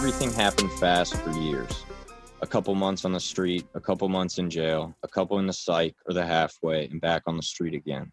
Everything 0.00 0.32
happened 0.32 0.72
fast 0.72 1.14
for 1.14 1.30
years. 1.32 1.84
A 2.40 2.46
couple 2.46 2.74
months 2.74 3.04
on 3.04 3.12
the 3.12 3.20
street, 3.20 3.66
a 3.74 3.80
couple 3.80 4.08
months 4.08 4.38
in 4.38 4.48
jail, 4.48 4.96
a 5.02 5.08
couple 5.08 5.38
in 5.40 5.46
the 5.46 5.52
psych 5.52 5.94
or 6.06 6.14
the 6.14 6.24
halfway, 6.24 6.86
and 6.86 7.02
back 7.02 7.24
on 7.26 7.36
the 7.36 7.42
street 7.42 7.74
again. 7.74 8.10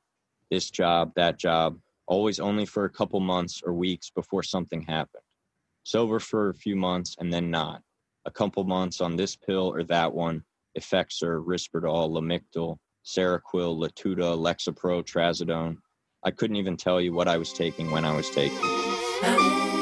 This 0.52 0.70
job, 0.70 1.14
that 1.16 1.40
job, 1.40 1.80
always 2.06 2.42
only 2.42 2.66
for 2.66 2.84
a 2.84 2.90
couple 2.90 3.22
months 3.22 3.62
or 3.66 3.72
weeks 3.72 4.10
before 4.10 4.44
something 4.44 4.82
happened. 4.82 5.24
Sober 5.84 6.20
for 6.20 6.50
a 6.50 6.54
few 6.54 6.76
months 6.76 7.16
and 7.20 7.32
then 7.32 7.50
not. 7.50 7.82
A 8.26 8.32
couple 8.32 8.66
months 8.66 9.00
on 9.00 9.16
this 9.16 9.38
pill 9.38 9.74
or 9.74 9.84
that 9.84 10.14
one, 10.14 10.44
Effexor, 10.78 11.42
Risperdal, 11.42 12.12
Lamictal, 12.12 12.76
Seroquel, 13.06 13.80
Latuda, 13.80 14.38
Lexapro, 14.38 15.06
Trazodone. 15.06 15.78
I 16.26 16.32
couldn't 16.32 16.58
even 16.58 16.76
tell 16.76 17.00
you 17.00 17.14
what 17.14 17.30
I 17.30 17.38
was 17.38 17.54
taking 17.54 17.92
when 17.92 18.04
I 18.04 18.14
was 18.14 18.30
taking. 18.30 19.77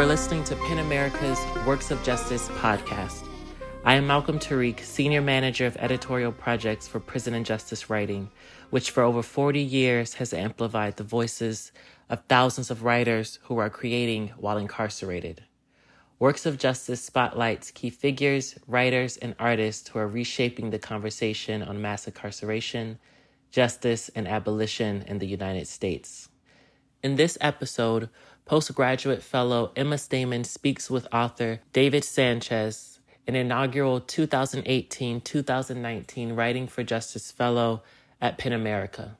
Are 0.00 0.06
listening 0.06 0.42
to 0.42 0.56
PEN 0.56 0.78
America's 0.78 1.38
Works 1.66 1.90
of 1.90 2.02
Justice 2.02 2.48
podcast. 2.48 3.28
I 3.84 3.96
am 3.96 4.06
Malcolm 4.06 4.38
Tariq, 4.38 4.80
Senior 4.80 5.20
Manager 5.20 5.66
of 5.66 5.76
Editorial 5.76 6.32
Projects 6.32 6.88
for 6.88 7.00
Prison 7.00 7.34
and 7.34 7.44
Justice 7.44 7.90
Writing, 7.90 8.30
which 8.70 8.92
for 8.92 9.02
over 9.02 9.22
40 9.22 9.60
years 9.60 10.14
has 10.14 10.32
amplified 10.32 10.96
the 10.96 11.04
voices 11.04 11.70
of 12.08 12.24
thousands 12.30 12.70
of 12.70 12.82
writers 12.82 13.40
who 13.42 13.58
are 13.58 13.68
creating 13.68 14.28
while 14.38 14.56
incarcerated. 14.56 15.44
Works 16.18 16.46
of 16.46 16.56
Justice 16.56 17.02
spotlights 17.02 17.70
key 17.70 17.90
figures, 17.90 18.58
writers, 18.66 19.18
and 19.18 19.34
artists 19.38 19.90
who 19.90 19.98
are 19.98 20.08
reshaping 20.08 20.70
the 20.70 20.78
conversation 20.78 21.62
on 21.62 21.82
mass 21.82 22.06
incarceration, 22.06 22.98
justice, 23.50 24.08
and 24.14 24.26
abolition 24.26 25.04
in 25.06 25.18
the 25.18 25.26
United 25.26 25.68
States. 25.68 26.30
In 27.02 27.16
this 27.16 27.38
episode, 27.40 28.10
postgraduate 28.50 29.22
fellow 29.22 29.70
Emma 29.76 29.94
Stammen 29.94 30.44
speaks 30.44 30.90
with 30.90 31.06
author 31.12 31.60
David 31.72 32.02
Sanchez, 32.02 32.98
an 33.28 33.36
inaugural 33.36 34.00
2018 34.00 35.20
2019 35.20 36.32
Writing 36.32 36.66
for 36.66 36.82
Justice 36.82 37.30
Fellow 37.30 37.84
at 38.20 38.38
PEN 38.38 38.52
America. 38.52 39.16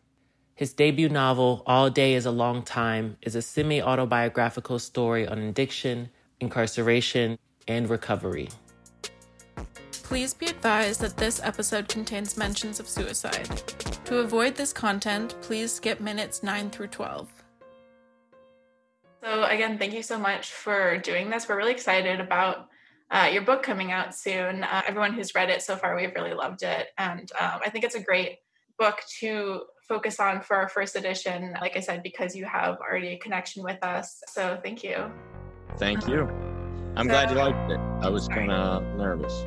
His 0.57 0.73
debut 0.73 1.09
novel, 1.09 1.63
All 1.65 1.91
Day 1.91 2.15
is 2.15 2.27
a 2.27 2.33
Long 2.33 2.65
Time, 2.65 3.19
is 3.23 3.37
a 3.37 3.41
semi 3.41 3.81
autobiographical 3.81 4.81
story 4.81 5.29
on 5.29 5.39
addiction, 5.39 6.11
incarceration, 6.41 7.39
and 7.69 7.89
recovery. 7.89 8.49
Please 9.93 10.35
be 10.35 10.47
advised 10.47 11.03
that 11.03 11.17
this 11.17 11.41
episode 11.45 11.87
contains 11.87 12.37
mentions 12.37 12.81
of 12.81 12.89
suicide. 12.89 13.47
To 14.07 14.19
avoid 14.19 14.57
this 14.57 14.73
content, 14.73 15.37
please 15.41 15.71
skip 15.71 16.01
minutes 16.01 16.43
9 16.43 16.71
through 16.71 16.89
12. 16.89 17.40
So, 19.31 19.45
again, 19.45 19.79
thank 19.79 19.93
you 19.95 20.03
so 20.03 20.19
much 20.19 20.51
for 20.51 20.99
doing 20.99 21.31
this. 21.31 21.49
We're 21.49 21.57
really 21.57 21.71
excited 21.71 22.19
about 22.19 22.67
uh, 23.13 23.31
your 23.33 23.43
book 23.43 23.63
coming 23.63 23.93
out 23.93 24.13
soon. 24.13 24.65
Uh, 24.65 24.83
everyone 24.85 25.13
who's 25.13 25.37
read 25.37 25.51
it 25.51 25.63
so 25.63 25.77
far, 25.77 25.95
we've 25.95 26.13
really 26.17 26.35
loved 26.35 26.65
it. 26.65 26.89
And 26.99 27.31
um, 27.41 27.61
I 27.65 27.71
think 27.71 27.85
it's 27.85 27.95
a 27.95 28.03
great 28.03 28.39
book 28.77 28.97
to 29.21 29.61
focus 29.89 30.19
on 30.19 30.41
for 30.41 30.57
our 30.57 30.69
first 30.69 30.97
edition, 30.97 31.55
like 31.61 31.77
I 31.77 31.81
said, 31.81 32.03
because 32.03 32.35
you 32.35 32.45
have 32.45 32.79
already 32.79 33.11
a 33.11 33.19
connection 33.19 33.63
with 33.63 33.81
us. 33.85 34.21
So 34.27 34.59
thank 34.65 34.83
you. 34.83 35.13
Thank 35.79 36.09
you. 36.09 36.23
I'm 36.97 37.07
so, 37.07 37.13
glad 37.13 37.31
you 37.31 37.37
liked 37.37 37.71
it. 37.71 37.79
I 38.03 38.09
was 38.09 38.27
kind 38.27 38.51
of 38.51 38.83
nervous. 38.97 39.45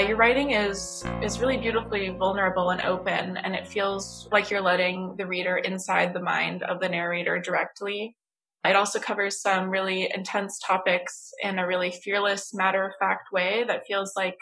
Your 0.00 0.16
writing 0.16 0.52
is 0.52 1.04
is 1.22 1.40
really 1.40 1.56
beautifully 1.56 2.10
vulnerable 2.10 2.70
and 2.70 2.80
open, 2.82 3.36
and 3.36 3.54
it 3.54 3.66
feels 3.66 4.28
like 4.30 4.50
you're 4.50 4.60
letting 4.60 5.16
the 5.16 5.26
reader 5.26 5.56
inside 5.56 6.12
the 6.12 6.22
mind 6.22 6.62
of 6.62 6.80
the 6.80 6.88
narrator 6.88 7.38
directly. 7.40 8.16
It 8.64 8.76
also 8.76 9.00
covers 9.00 9.40
some 9.40 9.70
really 9.70 10.10
intense 10.14 10.58
topics 10.64 11.30
in 11.42 11.58
a 11.58 11.66
really 11.66 11.90
fearless, 11.90 12.52
matter 12.54 12.84
of 12.84 12.92
fact 13.00 13.32
way 13.32 13.64
that 13.66 13.86
feels 13.86 14.12
like 14.14 14.36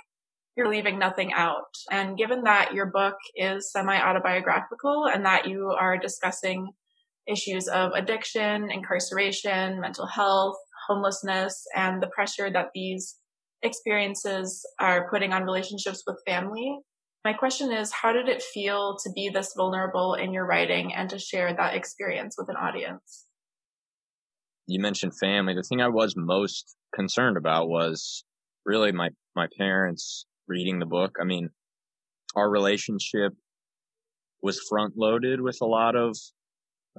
you're 0.56 0.68
leaving 0.68 0.98
nothing 0.98 1.32
out. 1.32 1.74
And 1.90 2.18
given 2.18 2.42
that 2.44 2.74
your 2.74 2.86
book 2.86 3.16
is 3.34 3.70
semi 3.70 3.98
autobiographical 3.98 5.06
and 5.06 5.24
that 5.24 5.46
you 5.46 5.70
are 5.70 5.96
discussing 5.96 6.68
issues 7.26 7.68
of 7.68 7.92
addiction, 7.94 8.70
incarceration, 8.70 9.80
mental 9.80 10.06
health, 10.06 10.56
homelessness, 10.86 11.64
and 11.74 12.02
the 12.02 12.08
pressure 12.08 12.50
that 12.50 12.70
these 12.74 13.16
experiences 13.62 14.64
are 14.80 15.08
putting 15.10 15.32
on 15.32 15.44
relationships 15.44 16.02
with 16.06 16.22
family. 16.26 16.78
My 17.24 17.32
question 17.32 17.72
is, 17.72 17.92
how 17.92 18.12
did 18.12 18.28
it 18.28 18.42
feel 18.42 18.96
to 19.02 19.10
be 19.12 19.28
this 19.28 19.52
vulnerable 19.56 20.14
in 20.14 20.32
your 20.32 20.46
writing 20.46 20.94
and 20.94 21.10
to 21.10 21.18
share 21.18 21.52
that 21.54 21.74
experience 21.74 22.36
with 22.38 22.48
an 22.48 22.56
audience? 22.56 23.26
you 24.66 24.80
mentioned 24.80 25.16
family. 25.16 25.54
The 25.54 25.62
thing 25.62 25.80
I 25.80 25.88
was 25.88 26.14
most 26.16 26.76
concerned 26.94 27.36
about 27.36 27.68
was 27.68 28.24
really 28.64 28.92
my, 28.92 29.10
my 29.34 29.46
parents 29.56 30.26
reading 30.48 30.78
the 30.78 30.86
book. 30.86 31.16
I 31.20 31.24
mean, 31.24 31.50
our 32.34 32.50
relationship 32.50 33.32
was 34.42 34.60
front 34.68 34.94
loaded 34.96 35.40
with 35.40 35.58
a 35.62 35.66
lot 35.66 35.96
of 35.96 36.16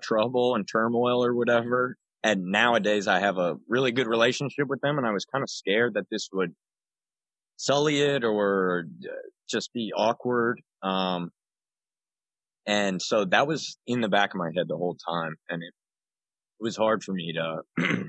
trouble 0.01 0.56
and 0.56 0.68
turmoil 0.68 1.24
or 1.24 1.35
whatever. 1.35 1.97
And 2.24 2.46
nowadays 2.46 3.08
I 3.08 3.20
have 3.20 3.38
a 3.38 3.58
really 3.68 3.92
good 3.92 4.08
relationship 4.08 4.68
with 4.68 4.82
them. 4.82 4.98
And 4.98 5.08
I 5.08 5.12
was 5.12 5.26
kind 5.26 5.44
of 5.44 5.50
scared 5.50 5.94
that 5.94 6.06
this 6.12 6.30
would 6.34 6.54
sully 7.58 8.02
it 8.02 8.24
or 8.24 8.86
uh, 9.04 9.14
just 9.50 9.72
be 9.74 9.94
awkward. 9.96 10.62
Um, 10.84 11.32
and 12.66 13.02
so 13.02 13.26
that 13.26 13.48
was 13.48 13.78
in 13.88 14.02
the 14.02 14.10
back 14.10 14.34
of 14.34 14.38
my 14.38 14.52
head 14.56 14.68
the 14.68 14.78
whole 14.78 14.98
time. 15.08 15.36
And 15.50 15.64
it 15.64 15.74
it 16.60 16.64
was 16.64 16.76
hard 16.76 17.04
for 17.04 17.14
me 17.14 17.34
to 17.34 17.62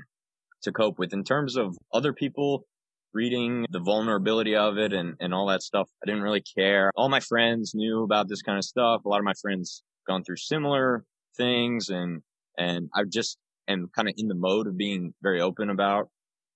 to 0.63 0.71
cope 0.71 0.99
with. 0.99 1.13
In 1.13 1.23
terms 1.23 1.55
of 1.55 1.77
other 1.93 2.13
people 2.13 2.65
reading 3.13 3.65
the 3.71 3.79
vulnerability 3.79 4.55
of 4.55 4.77
it 4.77 4.93
and, 4.93 5.15
and 5.19 5.33
all 5.33 5.47
that 5.47 5.63
stuff, 5.63 5.89
I 6.03 6.05
didn't 6.07 6.21
really 6.21 6.43
care. 6.57 6.91
All 6.95 7.09
my 7.09 7.19
friends 7.19 7.73
knew 7.73 8.03
about 8.03 8.27
this 8.27 8.41
kind 8.41 8.57
of 8.57 8.63
stuff. 8.63 9.05
A 9.05 9.09
lot 9.09 9.19
of 9.19 9.25
my 9.25 9.33
friends 9.41 9.83
gone 10.07 10.23
through 10.23 10.37
similar 10.37 11.03
things 11.37 11.89
and 11.89 12.21
and 12.57 12.89
I 12.93 13.03
just 13.07 13.37
am 13.69 13.89
kind 13.95 14.09
of 14.09 14.15
in 14.17 14.27
the 14.27 14.35
mode 14.35 14.67
of 14.67 14.77
being 14.77 15.13
very 15.21 15.41
open 15.41 15.69
about 15.69 16.09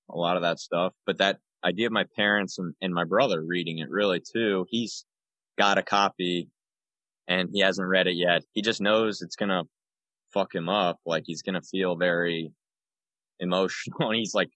a 0.09 0.17
lot 0.17 0.35
of 0.35 0.43
that 0.43 0.59
stuff. 0.59 0.93
But 1.05 1.19
that 1.19 1.37
idea 1.63 1.87
of 1.87 1.93
my 1.93 2.05
parents 2.15 2.57
and, 2.59 2.73
and 2.81 2.93
my 2.93 3.05
brother 3.05 3.41
reading 3.41 3.79
it 3.79 3.89
really 3.89 4.21
too, 4.21 4.65
he's 4.69 5.05
got 5.57 5.77
a 5.77 5.83
copy 5.83 6.49
and 7.27 7.49
he 7.53 7.61
hasn't 7.61 7.87
read 7.87 8.07
it 8.07 8.15
yet. 8.15 8.43
He 8.53 8.61
just 8.61 8.81
knows 8.81 9.21
it's 9.21 9.35
going 9.35 9.49
to 9.49 9.63
fuck 10.33 10.53
him 10.53 10.67
up. 10.67 10.99
Like 11.05 11.23
he's 11.25 11.41
going 11.41 11.55
to 11.55 11.61
feel 11.61 11.95
very 11.95 12.51
emotional. 13.39 13.97
And 14.09 14.15
he's 14.15 14.33
like, 14.33 14.49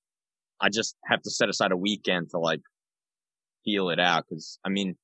I 0.59 0.69
just 0.69 0.95
have 1.05 1.21
to 1.21 1.29
set 1.29 1.49
aside 1.49 1.71
a 1.71 1.77
weekend 1.77 2.31
to 2.31 2.39
like 2.39 2.61
feel 3.63 3.89
it 3.89 3.99
out. 3.99 4.25
Cause 4.27 4.59
I 4.65 4.69
mean, 4.69 4.97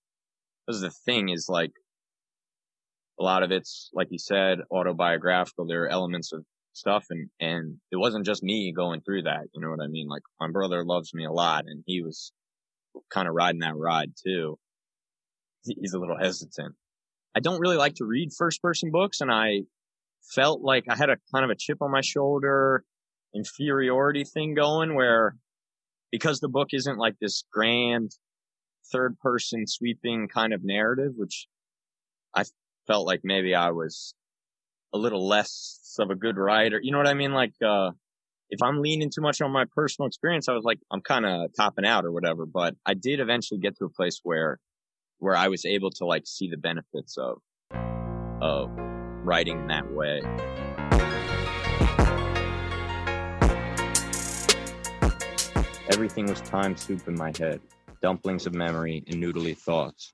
this 0.67 0.77
is 0.77 0.81
the 0.81 0.89
thing 0.89 1.29
is 1.29 1.47
like 1.47 1.71
a 3.19 3.23
lot 3.23 3.43
of 3.43 3.51
it's, 3.51 3.89
like 3.93 4.07
you 4.09 4.17
said, 4.17 4.59
autobiographical. 4.71 5.67
There 5.67 5.83
are 5.83 5.89
elements 5.89 6.33
of 6.33 6.43
stuff 6.73 7.05
and, 7.09 7.29
and 7.39 7.77
it 7.91 7.97
wasn't 7.97 8.25
just 8.25 8.43
me 8.43 8.73
going 8.75 9.01
through 9.01 9.23
that. 9.23 9.45
You 9.53 9.61
know 9.61 9.69
what 9.69 9.83
I 9.83 9.87
mean? 9.87 10.07
Like 10.07 10.23
my 10.39 10.49
brother 10.51 10.83
loves 10.83 11.13
me 11.13 11.25
a 11.25 11.31
lot 11.31 11.65
and 11.67 11.83
he 11.85 12.01
was 12.01 12.31
kind 13.11 13.27
of 13.27 13.33
riding 13.33 13.61
that 13.61 13.75
ride 13.75 14.11
too. 14.23 14.57
He's 15.63 15.93
a 15.93 15.99
little 15.99 16.17
hesitant. 16.17 16.75
I 17.35 17.39
don't 17.39 17.59
really 17.59 17.77
like 17.77 17.95
to 17.95 18.05
read 18.05 18.31
first 18.37 18.61
person 18.61 18.91
books 18.91 19.21
and 19.21 19.31
I 19.31 19.61
felt 20.33 20.61
like 20.61 20.85
I 20.89 20.95
had 20.95 21.09
a 21.09 21.17
kind 21.33 21.45
of 21.45 21.51
a 21.51 21.55
chip 21.55 21.81
on 21.81 21.91
my 21.91 22.01
shoulder, 22.01 22.83
inferiority 23.33 24.23
thing 24.23 24.53
going 24.53 24.95
where 24.95 25.35
because 26.11 26.39
the 26.39 26.49
book 26.49 26.69
isn't 26.73 26.97
like 26.97 27.15
this 27.19 27.43
grand 27.51 28.11
third 28.91 29.17
person 29.19 29.65
sweeping 29.65 30.27
kind 30.27 30.53
of 30.53 30.61
narrative, 30.63 31.13
which 31.15 31.47
I 32.35 32.43
felt 32.87 33.07
like 33.07 33.21
maybe 33.23 33.55
I 33.55 33.71
was 33.71 34.13
a 34.93 34.97
little 34.97 35.27
less 35.27 35.79
of 35.99 36.09
a 36.09 36.15
good 36.15 36.37
writer. 36.37 36.79
You 36.81 36.91
know 36.91 36.97
what 36.97 37.07
I 37.07 37.13
mean? 37.13 37.33
Like, 37.33 37.53
uh, 37.65 37.91
if 38.49 38.61
I'm 38.61 38.81
leaning 38.81 39.09
too 39.09 39.21
much 39.21 39.41
on 39.41 39.51
my 39.51 39.65
personal 39.75 40.07
experience, 40.07 40.47
I 40.47 40.53
was 40.53 40.63
like, 40.63 40.79
I'm 40.91 41.01
kind 41.01 41.25
of 41.25 41.49
topping 41.55 41.85
out 41.85 42.05
or 42.05 42.11
whatever. 42.11 42.45
But 42.45 42.75
I 42.85 42.93
did 42.93 43.19
eventually 43.19 43.59
get 43.59 43.77
to 43.77 43.85
a 43.85 43.89
place 43.89 44.19
where, 44.23 44.59
where 45.19 45.35
I 45.35 45.47
was 45.47 45.65
able 45.65 45.89
to 45.91 46.05
like 46.05 46.27
see 46.27 46.49
the 46.49 46.57
benefits 46.57 47.17
of, 47.17 47.39
of 48.41 48.69
writing 49.23 49.67
that 49.67 49.91
way. 49.91 50.21
Everything 55.91 56.25
was 56.27 56.41
time 56.41 56.75
soup 56.77 57.07
in 57.07 57.15
my 57.15 57.33
head, 57.37 57.61
dumplings 58.01 58.45
of 58.45 58.53
memory 58.53 59.03
and 59.07 59.21
noodly 59.21 59.57
thoughts. 59.57 60.13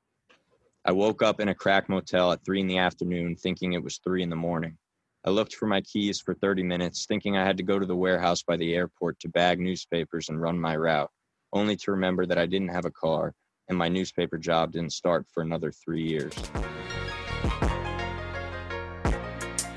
I 0.85 0.91
woke 0.93 1.21
up 1.21 1.39
in 1.39 1.49
a 1.49 1.55
crack 1.55 1.89
motel 1.89 2.31
at 2.31 2.43
three 2.43 2.61
in 2.61 2.67
the 2.67 2.79
afternoon 2.79 3.35
thinking 3.35 3.73
it 3.73 3.83
was 3.83 3.99
three 4.03 4.23
in 4.23 4.29
the 4.29 4.35
morning. 4.35 4.77
I 5.25 5.31
looked 5.31 5.55
for 5.55 5.67
my 5.67 5.81
keys 5.81 6.21
for 6.21 6.33
30 6.33 6.63
minutes, 6.63 7.05
thinking 7.05 7.35
I 7.35 7.45
had 7.45 7.57
to 7.57 7.63
go 7.63 7.77
to 7.77 7.85
the 7.85 7.95
warehouse 7.95 8.41
by 8.41 8.55
the 8.55 8.73
airport 8.73 9.19
to 9.19 9.27
bag 9.27 9.59
newspapers 9.59 10.29
and 10.29 10.41
run 10.41 10.57
my 10.57 10.77
route, 10.77 11.11
only 11.51 11.75
to 11.75 11.91
remember 11.91 12.25
that 12.25 12.37
I 12.37 12.45
didn't 12.45 12.69
have 12.69 12.85
a 12.85 12.91
car 12.91 13.33
and 13.67 13.77
my 13.77 13.89
newspaper 13.89 14.37
job 14.37 14.71
didn't 14.71 14.93
start 14.93 15.25
for 15.33 15.43
another 15.43 15.73
three 15.73 16.03
years. 16.03 16.33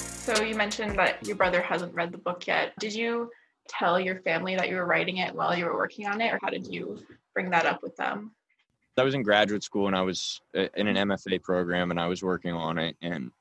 So 0.06 0.42
you 0.44 0.54
mentioned 0.54 0.96
that 0.96 1.26
your 1.26 1.34
brother 1.34 1.60
hasn't 1.60 1.92
read 1.92 2.12
the 2.12 2.18
book 2.18 2.46
yet. 2.46 2.72
Did 2.78 2.94
you 2.94 3.28
tell 3.68 3.98
your 3.98 4.20
family 4.20 4.54
that 4.54 4.68
you 4.68 4.76
were 4.76 4.86
writing 4.86 5.16
it 5.16 5.34
while 5.34 5.58
you 5.58 5.64
were 5.64 5.76
working 5.76 6.06
on 6.06 6.20
it, 6.20 6.32
or 6.32 6.38
how 6.40 6.50
did 6.50 6.68
you 6.68 7.04
bring 7.34 7.50
that 7.50 7.66
up 7.66 7.82
with 7.82 7.96
them? 7.96 8.30
I 8.96 9.02
was 9.02 9.14
in 9.14 9.24
graduate 9.24 9.64
school 9.64 9.88
and 9.88 9.96
I 9.96 10.02
was 10.02 10.40
uh, 10.56 10.66
in 10.76 10.86
an 10.86 11.08
MFA 11.08 11.42
program 11.42 11.90
and 11.90 11.98
I 11.98 12.06
was 12.06 12.22
working 12.22 12.52
on 12.52 12.78
it 12.78 12.96
and 13.02 13.32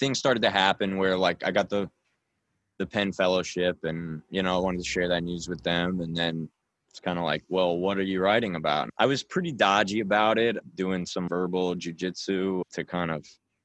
things 0.00 0.18
started 0.18 0.42
to 0.42 0.50
happen 0.50 0.96
where 0.96 1.16
like 1.16 1.44
I 1.44 1.52
got 1.52 1.68
the 1.68 1.88
the 2.78 2.86
PEN 2.86 3.12
fellowship 3.12 3.76
and 3.84 4.22
you 4.30 4.42
know 4.42 4.56
I 4.56 4.58
wanted 4.58 4.78
to 4.78 4.88
share 4.88 5.06
that 5.08 5.22
news 5.22 5.48
with 5.48 5.62
them. 5.62 6.00
And 6.00 6.16
then 6.16 6.48
it's 6.88 6.98
kind 6.98 7.18
of 7.18 7.24
like 7.24 7.44
well 7.48 7.76
what 7.76 7.98
are 7.98 8.02
you 8.02 8.20
writing 8.20 8.56
about? 8.56 8.88
I 8.98 9.06
was 9.06 9.22
pretty 9.22 9.52
dodgy 9.52 10.00
about 10.00 10.38
it 10.38 10.56
doing 10.74 11.06
some 11.06 11.28
verbal 11.28 11.76
jujitsu 11.76 12.62
to 12.72 12.84
kind 12.84 13.10
of 13.10 13.24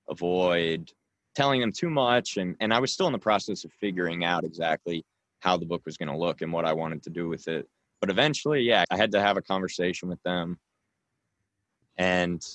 avoid 0.09 0.91
telling 1.33 1.61
them 1.61 1.71
too 1.71 1.89
much. 1.89 2.37
And 2.37 2.55
and 2.59 2.73
I 2.73 2.79
was 2.79 2.91
still 2.91 3.07
in 3.07 3.13
the 3.13 3.19
process 3.19 3.63
of 3.63 3.71
figuring 3.71 4.25
out 4.25 4.43
exactly 4.43 5.03
how 5.39 5.57
the 5.57 5.65
book 5.65 5.83
was 5.85 5.97
going 5.97 6.09
to 6.09 6.17
look 6.17 6.41
and 6.41 6.51
what 6.51 6.65
I 6.65 6.73
wanted 6.73 7.01
to 7.03 7.09
do 7.09 7.29
with 7.29 7.47
it. 7.47 7.67
But 8.01 8.09
eventually 8.09 8.61
yeah 8.61 8.83
I 8.91 8.97
had 8.97 9.13
to 9.13 9.21
have 9.21 9.37
a 9.37 9.41
conversation 9.41 10.09
with 10.09 10.21
them. 10.23 10.59
And 11.97 12.45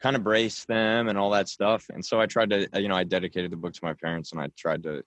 kind 0.00 0.16
of 0.16 0.22
brace 0.22 0.64
them 0.64 1.08
and 1.08 1.18
all 1.18 1.30
that 1.30 1.48
stuff. 1.48 1.86
And 1.90 2.04
so 2.04 2.20
I 2.20 2.26
tried 2.26 2.50
to, 2.50 2.68
uh, 2.74 2.78
you 2.78 2.88
know, 2.88 2.96
I 2.96 3.04
dedicated 3.04 3.50
the 3.50 3.56
book 3.56 3.72
to 3.74 3.84
my 3.84 3.94
parents 3.94 4.32
and 4.32 4.40
I 4.40 4.48
tried 4.56 4.82
to, 4.82 5.02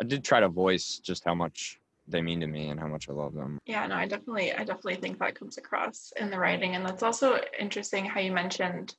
I 0.00 0.04
did 0.04 0.24
try 0.24 0.40
to 0.40 0.48
voice 0.48 1.00
just 1.02 1.24
how 1.24 1.34
much 1.34 1.78
they 2.08 2.20
mean 2.20 2.40
to 2.40 2.46
me 2.46 2.68
and 2.68 2.78
how 2.78 2.88
much 2.88 3.08
I 3.08 3.12
love 3.12 3.34
them. 3.34 3.58
Yeah, 3.64 3.86
no, 3.86 3.94
I 3.94 4.06
definitely, 4.06 4.52
I 4.52 4.64
definitely 4.64 4.96
think 4.96 5.18
that 5.18 5.38
comes 5.38 5.56
across 5.56 6.12
in 6.16 6.30
the 6.30 6.38
writing. 6.38 6.74
And 6.74 6.84
that's 6.84 7.02
also 7.02 7.38
interesting 7.58 8.04
how 8.04 8.20
you 8.20 8.32
mentioned 8.32 8.94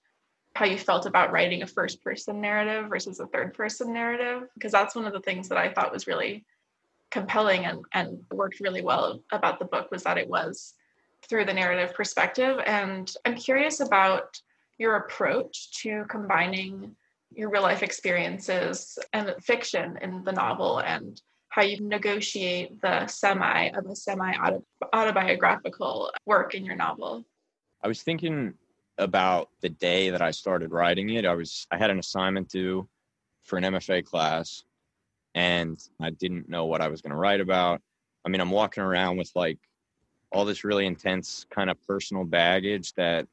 how 0.55 0.65
you 0.65 0.77
felt 0.77 1.07
about 1.07 1.31
writing 1.31 1.63
a 1.63 1.67
first 1.67 2.03
person 2.03 2.39
narrative 2.39 2.87
versus 2.87 3.19
a 3.19 3.25
third 3.27 3.55
person 3.55 3.91
narrative, 3.91 4.47
because 4.53 4.71
that's 4.71 4.95
one 4.95 5.05
of 5.05 5.13
the 5.13 5.19
things 5.19 5.49
that 5.49 5.57
I 5.57 5.73
thought 5.73 5.91
was 5.91 6.05
really 6.05 6.45
compelling 7.09 7.65
and, 7.65 7.83
and 7.93 8.19
worked 8.31 8.59
really 8.59 8.81
well 8.81 9.23
about 9.31 9.57
the 9.57 9.65
book 9.65 9.89
was 9.91 10.03
that 10.03 10.17
it 10.17 10.27
was 10.27 10.75
through 11.27 11.45
the 11.45 11.53
narrative 11.53 11.95
perspective. 11.95 12.59
And 12.65 13.11
I'm 13.25 13.35
curious 13.35 13.79
about 13.79 14.39
your 14.77 14.95
approach 14.95 15.71
to 15.81 16.05
combining 16.09 16.95
your 17.31 17.49
real 17.49 17.61
life 17.61 17.83
experiences 17.83 18.97
and 19.13 19.33
fiction 19.41 19.97
in 20.01 20.23
the 20.23 20.31
novel 20.31 20.79
and 20.79 21.21
how 21.49 21.61
you 21.61 21.79
negotiate 21.81 22.81
the 22.81 23.05
semi 23.07 23.67
of 23.69 23.85
a 23.85 23.95
semi 23.95 24.33
autobiographical 24.93 26.11
work 26.25 26.55
in 26.55 26.65
your 26.65 26.75
novel. 26.75 27.23
I 27.83 27.87
was 27.87 28.01
thinking 28.01 28.53
about 28.97 29.49
the 29.61 29.69
day 29.69 30.09
that 30.09 30.21
I 30.21 30.31
started 30.31 30.71
writing 30.71 31.09
it. 31.09 31.25
I 31.25 31.33
was 31.35 31.67
I 31.71 31.77
had 31.77 31.89
an 31.89 31.99
assignment 31.99 32.49
due 32.49 32.87
for 33.43 33.57
an 33.57 33.63
MFA 33.63 34.05
class 34.05 34.63
and 35.35 35.79
I 35.99 36.11
didn't 36.11 36.49
know 36.49 36.65
what 36.65 36.81
I 36.81 36.87
was 36.87 37.01
going 37.01 37.11
to 37.11 37.17
write 37.17 37.41
about. 37.41 37.81
I 38.25 38.29
mean, 38.29 38.41
I'm 38.41 38.51
walking 38.51 38.83
around 38.83 39.17
with 39.17 39.31
like 39.35 39.59
all 40.31 40.45
this 40.45 40.63
really 40.63 40.85
intense 40.85 41.45
kind 41.49 41.69
of 41.69 41.81
personal 41.85 42.23
baggage 42.23 42.93
that 42.93 43.27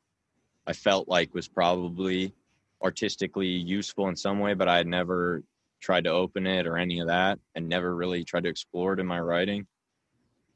I 0.66 0.72
felt 0.72 1.08
like 1.08 1.34
was 1.34 1.48
probably 1.48 2.34
artistically 2.82 3.48
useful 3.48 4.08
in 4.08 4.16
some 4.16 4.38
way, 4.38 4.54
but 4.54 4.68
I 4.68 4.76
had 4.76 4.86
never 4.86 5.42
tried 5.80 6.04
to 6.04 6.10
open 6.10 6.46
it 6.46 6.66
or 6.66 6.76
any 6.76 7.00
of 7.00 7.08
that 7.08 7.38
and 7.54 7.68
never 7.68 7.94
really 7.94 8.24
tried 8.24 8.44
to 8.44 8.50
explore 8.50 8.92
it 8.92 9.00
in 9.00 9.06
my 9.06 9.20
writing. 9.20 9.66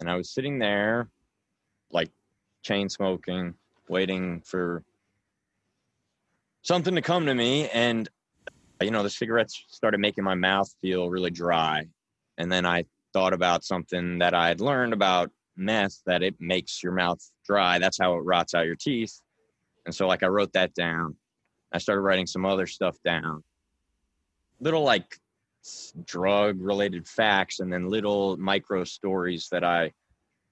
And 0.00 0.10
I 0.10 0.16
was 0.16 0.30
sitting 0.30 0.58
there, 0.58 1.08
like 1.90 2.10
chain 2.62 2.88
smoking, 2.88 3.54
waiting 3.88 4.40
for 4.40 4.82
something 6.62 6.94
to 6.94 7.02
come 7.02 7.26
to 7.26 7.34
me. 7.34 7.68
And, 7.70 8.08
you 8.80 8.90
know, 8.90 9.02
the 9.02 9.10
cigarettes 9.10 9.64
started 9.68 9.98
making 9.98 10.24
my 10.24 10.34
mouth 10.34 10.74
feel 10.80 11.08
really 11.10 11.30
dry. 11.30 11.86
And 12.38 12.50
then 12.50 12.66
I 12.66 12.84
thought 13.12 13.32
about 13.32 13.64
something 13.64 14.18
that 14.18 14.34
I 14.34 14.48
had 14.48 14.60
learned 14.60 14.92
about 14.92 15.30
meth 15.56 16.02
that 16.06 16.22
it 16.22 16.34
makes 16.40 16.82
your 16.82 16.92
mouth 16.92 17.20
dry. 17.46 17.78
That's 17.78 17.98
how 17.98 18.14
it 18.14 18.22
rots 18.22 18.54
out 18.54 18.66
your 18.66 18.76
teeth. 18.76 19.20
And 19.86 19.94
so 19.94 20.06
like 20.06 20.22
I 20.22 20.26
wrote 20.26 20.52
that 20.52 20.74
down. 20.74 21.16
I 21.72 21.78
started 21.78 22.02
writing 22.02 22.26
some 22.26 22.46
other 22.46 22.66
stuff 22.66 22.96
down. 23.04 23.42
Little 24.60 24.82
like 24.82 25.18
drug 26.04 26.60
related 26.60 27.06
facts 27.06 27.60
and 27.60 27.72
then 27.72 27.88
little 27.88 28.36
micro 28.36 28.84
stories 28.84 29.48
that 29.50 29.64
I 29.64 29.92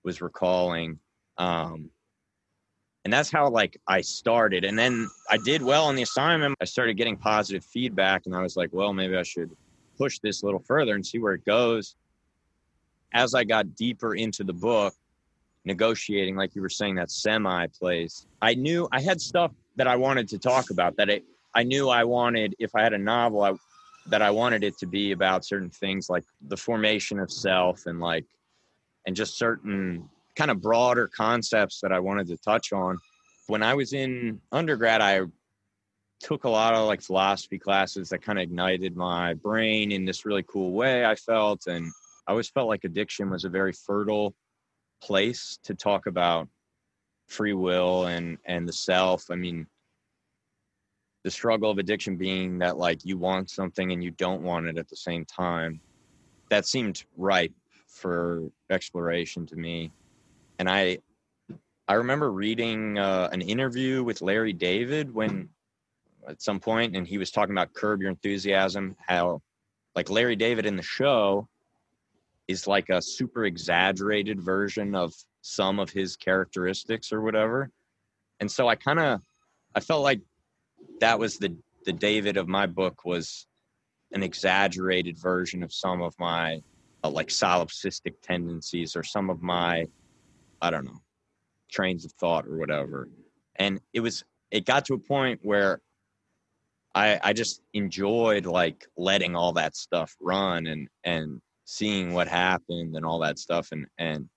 was 0.05 0.21
recalling. 0.21 0.99
Um, 1.39 1.91
and 3.05 3.13
that's 3.13 3.31
how 3.31 3.49
like 3.49 3.81
I 3.87 4.01
started. 4.01 4.65
And 4.65 4.79
then 4.79 5.09
I 5.29 5.37
did 5.39 5.63
well 5.63 5.87
on 5.87 5.97
the 5.97 6.03
assignment. 6.03 6.57
I 6.61 6.65
started 6.65 6.97
getting 6.97 7.17
positive 7.17 7.65
feedback 7.65 8.27
and 8.27 8.35
I 8.35 8.43
was 8.43 8.57
like, 8.57 8.71
well, 8.73 8.93
maybe 8.93 9.17
I 9.17 9.23
should 9.23 9.51
push 9.99 10.19
this 10.21 10.43
a 10.43 10.47
little 10.47 10.63
further 10.67 10.95
and 10.95 11.05
see 11.05 11.19
where 11.19 11.35
it 11.35 11.45
goes. 11.45 11.97
As 13.13 13.35
I 13.35 13.45
got 13.45 13.75
deeper 13.75 14.15
into 14.15 14.45
the 14.45 14.53
book, 14.53 14.95
negotiating, 15.65 16.37
like 16.37 16.55
you 16.55 16.63
were 16.63 16.69
saying, 16.69 16.97
that 16.97 17.11
semi 17.11 17.67
place, 17.69 18.27
I 18.41 18.55
knew 18.55 18.89
I 18.93 19.01
had 19.01 19.21
stuff 19.21 19.53
that 19.77 19.87
I 19.87 19.97
wanted 19.97 20.29
to 20.29 20.39
talk 20.39 20.71
about 20.71 20.97
that 20.97 21.09
it, 21.09 21.25
I 21.55 21.63
knew 21.63 21.89
I 21.89 22.05
wanted, 22.05 22.55
if 22.59 22.75
I 22.75 22.83
had 22.83 22.93
a 22.93 22.99
novel, 22.99 23.43
I, 23.43 23.55
that 24.07 24.23
I 24.23 24.31
wanted 24.31 24.65
it 24.65 24.79
to 24.79 24.87
be 24.87 25.13
about 25.13 25.45
certain 25.45 25.71
things 25.71 26.11
like 26.11 26.25
the 26.49 26.57
formation 26.57 27.19
of 27.19 27.31
self 27.31 27.87
and 27.87 28.01
like, 28.01 28.25
and 29.07 29.15
just 29.15 29.39
certain 29.39 30.09
kind 30.37 30.51
of 30.51 30.61
broader 30.61 31.09
concepts 31.09 31.81
that 31.81 31.93
I 31.93 31.99
wanted 31.99 32.27
to 32.29 32.37
touch 32.37 32.73
on. 32.73 32.99
When 33.49 33.63
I 33.63 33.75
was 33.75 33.93
in 33.93 34.41
undergrad, 34.51 35.01
I 35.01 35.23
took 36.21 36.45
a 36.45 36.49
lot 36.49 36.75
of 36.75 36.87
like 36.87 37.03
philosophy 37.03 37.59
classes 37.59 38.09
that 38.09 38.23
kind 38.23 38.39
of 38.39 38.45
ignited 38.45 38.97
my 38.97 39.35
brain 39.35 39.93
in 39.93 40.05
this 40.05 40.25
really 40.25 40.45
cool 40.45 40.73
way 40.73 41.05
I 41.05 41.17
felt. 41.17 41.67
And 41.67 41.91
I 42.27 42.31
always 42.31 42.49
felt 42.49 42.69
like 42.69 42.85
addiction 42.85 43.31
was 43.31 43.45
a 43.45 43.49
very 43.49 43.73
fertile 43.73 44.35
place 45.03 45.59
to 45.65 45.75
talk 45.75 46.07
about 46.07 46.49
free 47.27 47.55
will 47.55 48.07
and 48.07 48.39
and 48.47 48.69
the 48.69 48.73
self. 48.73 49.31
I 49.31 49.35
mean 49.35 49.67
the 51.25 51.31
struggle 51.31 51.71
of 51.71 51.79
addiction 51.79 52.17
being 52.17 52.59
that 52.59 52.79
like 52.79 53.05
you 53.05 53.17
want 53.17 53.51
something 53.51 53.93
and 53.93 54.03
you 54.03 54.11
don't 54.13 54.43
want 54.43 54.67
it 54.67 54.77
at 54.77 54.89
the 54.89 54.97
same 54.97 55.25
time 55.25 55.81
that 56.51 56.67
seemed 56.67 57.05
ripe 57.17 57.53
for 57.87 58.43
exploration 58.71 59.47
to 59.47 59.57
me. 59.57 59.91
And 60.59 60.69
i 60.69 60.99
i 61.89 61.95
remember 61.95 62.31
reading 62.31 62.99
uh, 62.99 63.29
an 63.33 63.41
interview 63.41 64.03
with 64.03 64.23
larry 64.23 64.53
david 64.53 65.13
when 65.13 65.49
at 66.29 66.41
some 66.41 66.61
point 66.61 66.97
and 66.97 67.07
he 67.07 67.19
was 67.19 67.31
talking 67.31 67.53
about 67.53 67.73
curb 67.75 68.01
your 68.01 68.11
enthusiasm 68.11 68.95
how 68.99 69.43
like 69.97 70.09
larry 70.09 70.37
david 70.37 70.65
in 70.65 70.77
the 70.77 70.83
show 70.83 71.49
is 72.49 72.67
like 72.67 72.89
a 72.89 73.01
super 73.01 73.45
exaggerated 73.45 74.41
version 74.41 74.95
of 74.95 75.13
some 75.43 75.79
of 75.79 75.91
his 75.91 76.17
characteristics 76.17 77.13
or 77.13 77.21
whatever. 77.21 77.71
And 78.41 78.51
so 78.51 78.69
I 78.69 78.75
kind 78.75 78.99
of 78.99 79.21
I 79.75 79.81
felt 79.81 80.03
like 80.03 80.21
that 81.01 81.19
was 81.19 81.39
the 81.39 81.57
the 81.85 81.93
David 81.93 82.37
of 82.37 82.49
my 82.49 82.67
book 82.67 83.05
was 83.05 83.47
an 84.13 84.23
exaggerated 84.23 85.19
version 85.19 85.63
of 85.63 85.73
some 85.73 86.03
of 86.03 86.15
my 86.19 86.61
uh, 87.03 87.11
like 87.11 87.29
solipsistic 87.29 88.15
tendencies 88.23 88.95
or 88.95 89.03
some 89.03 89.31
of 89.31 89.43
my 89.43 89.87
I 90.61 90.71
don't 90.71 90.85
know 90.85 91.01
trains 91.71 92.05
of 92.05 92.13
thought 92.13 92.47
or 92.47 92.59
whatever. 92.59 93.09
And 93.57 93.81
it 93.93 94.01
was 94.01 94.25
it 94.51 94.67
got 94.67 94.85
to 94.87 94.95
a 94.95 94.99
point 94.99 95.41
where 95.43 95.81
I 96.95 97.19
I 97.23 97.33
just 97.33 97.63
enjoyed 97.73 98.47
like 98.47 98.87
letting 98.97 99.35
all 99.35 99.53
that 99.55 99.77
stuff 99.77 100.15
run 100.21 100.67
and 100.67 100.89
and 101.05 101.41
seeing 101.73 102.13
what 102.13 102.29
happened 102.29 102.95
and 102.97 103.07
all 103.07 103.19
that 103.19 103.39
stuff 103.39 103.73
and 103.73 103.87
and 103.97 104.29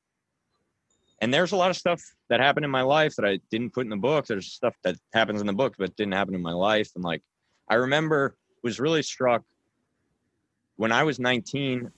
and 1.20 1.34
there's 1.34 1.52
a 1.52 1.58
lot 1.58 1.70
of 1.70 1.76
stuff 1.76 2.02
that 2.30 2.40
happened 2.40 2.64
in 2.64 2.72
my 2.72 2.82
life 2.82 3.16
that 3.16 3.26
I 3.26 3.40
didn't 3.50 3.74
put 3.74 3.86
in 3.86 3.90
the 3.90 3.96
book. 3.96 4.26
There's 4.26 4.48
stuff 4.48 4.76
that 4.84 4.96
happens 5.14 5.42
in 5.42 5.48
the 5.48 5.54
book 5.54 5.76
but 5.78 5.96
didn't 5.96 6.14
happen 6.14 6.36
in 6.36 6.42
my 6.42 6.52
life. 6.54 6.92
And 6.96 7.04
like 7.04 7.22
I 7.70 7.76
remember 7.76 8.36
was 8.64 8.80
really 8.80 9.02
struck 9.02 9.44
when 10.78 10.92
I 10.92 11.04
was 11.04 11.20
19, 11.20 11.92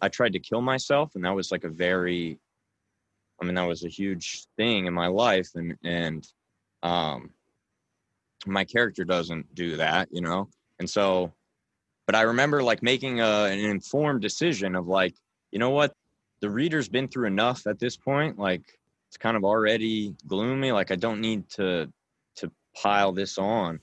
I 0.00 0.08
tried 0.08 0.32
to 0.32 0.40
kill 0.40 0.60
myself, 0.60 1.14
and 1.14 1.24
that 1.24 1.34
was 1.34 1.50
like 1.50 1.64
a 1.64 1.68
very 1.68 2.38
I 3.40 3.44
mean, 3.44 3.54
that 3.54 3.68
was 3.68 3.84
a 3.84 3.88
huge 3.88 4.46
thing 4.56 4.86
in 4.86 4.94
my 4.94 5.08
life 5.08 5.50
and 5.56 5.76
and 5.82 6.26
um 6.84 7.30
my 8.46 8.64
character 8.64 9.04
doesn't 9.04 9.52
do 9.56 9.76
that, 9.76 10.08
you 10.12 10.20
know. 10.20 10.48
And 10.78 10.88
so 10.88 11.32
but 12.08 12.14
I 12.14 12.22
remember 12.22 12.62
like 12.62 12.82
making 12.82 13.20
a, 13.20 13.44
an 13.44 13.58
informed 13.58 14.22
decision 14.22 14.74
of 14.74 14.86
like, 14.86 15.14
you 15.52 15.58
know 15.58 15.68
what, 15.68 15.92
the 16.40 16.48
reader's 16.48 16.88
been 16.88 17.06
through 17.06 17.26
enough 17.26 17.66
at 17.66 17.78
this 17.78 17.98
point. 17.98 18.38
Like 18.38 18.62
it's 19.10 19.18
kind 19.18 19.36
of 19.36 19.44
already 19.44 20.14
gloomy. 20.26 20.72
Like 20.72 20.90
I 20.90 20.96
don't 20.96 21.20
need 21.20 21.50
to 21.50 21.92
to 22.36 22.50
pile 22.74 23.12
this 23.12 23.36
on 23.36 23.80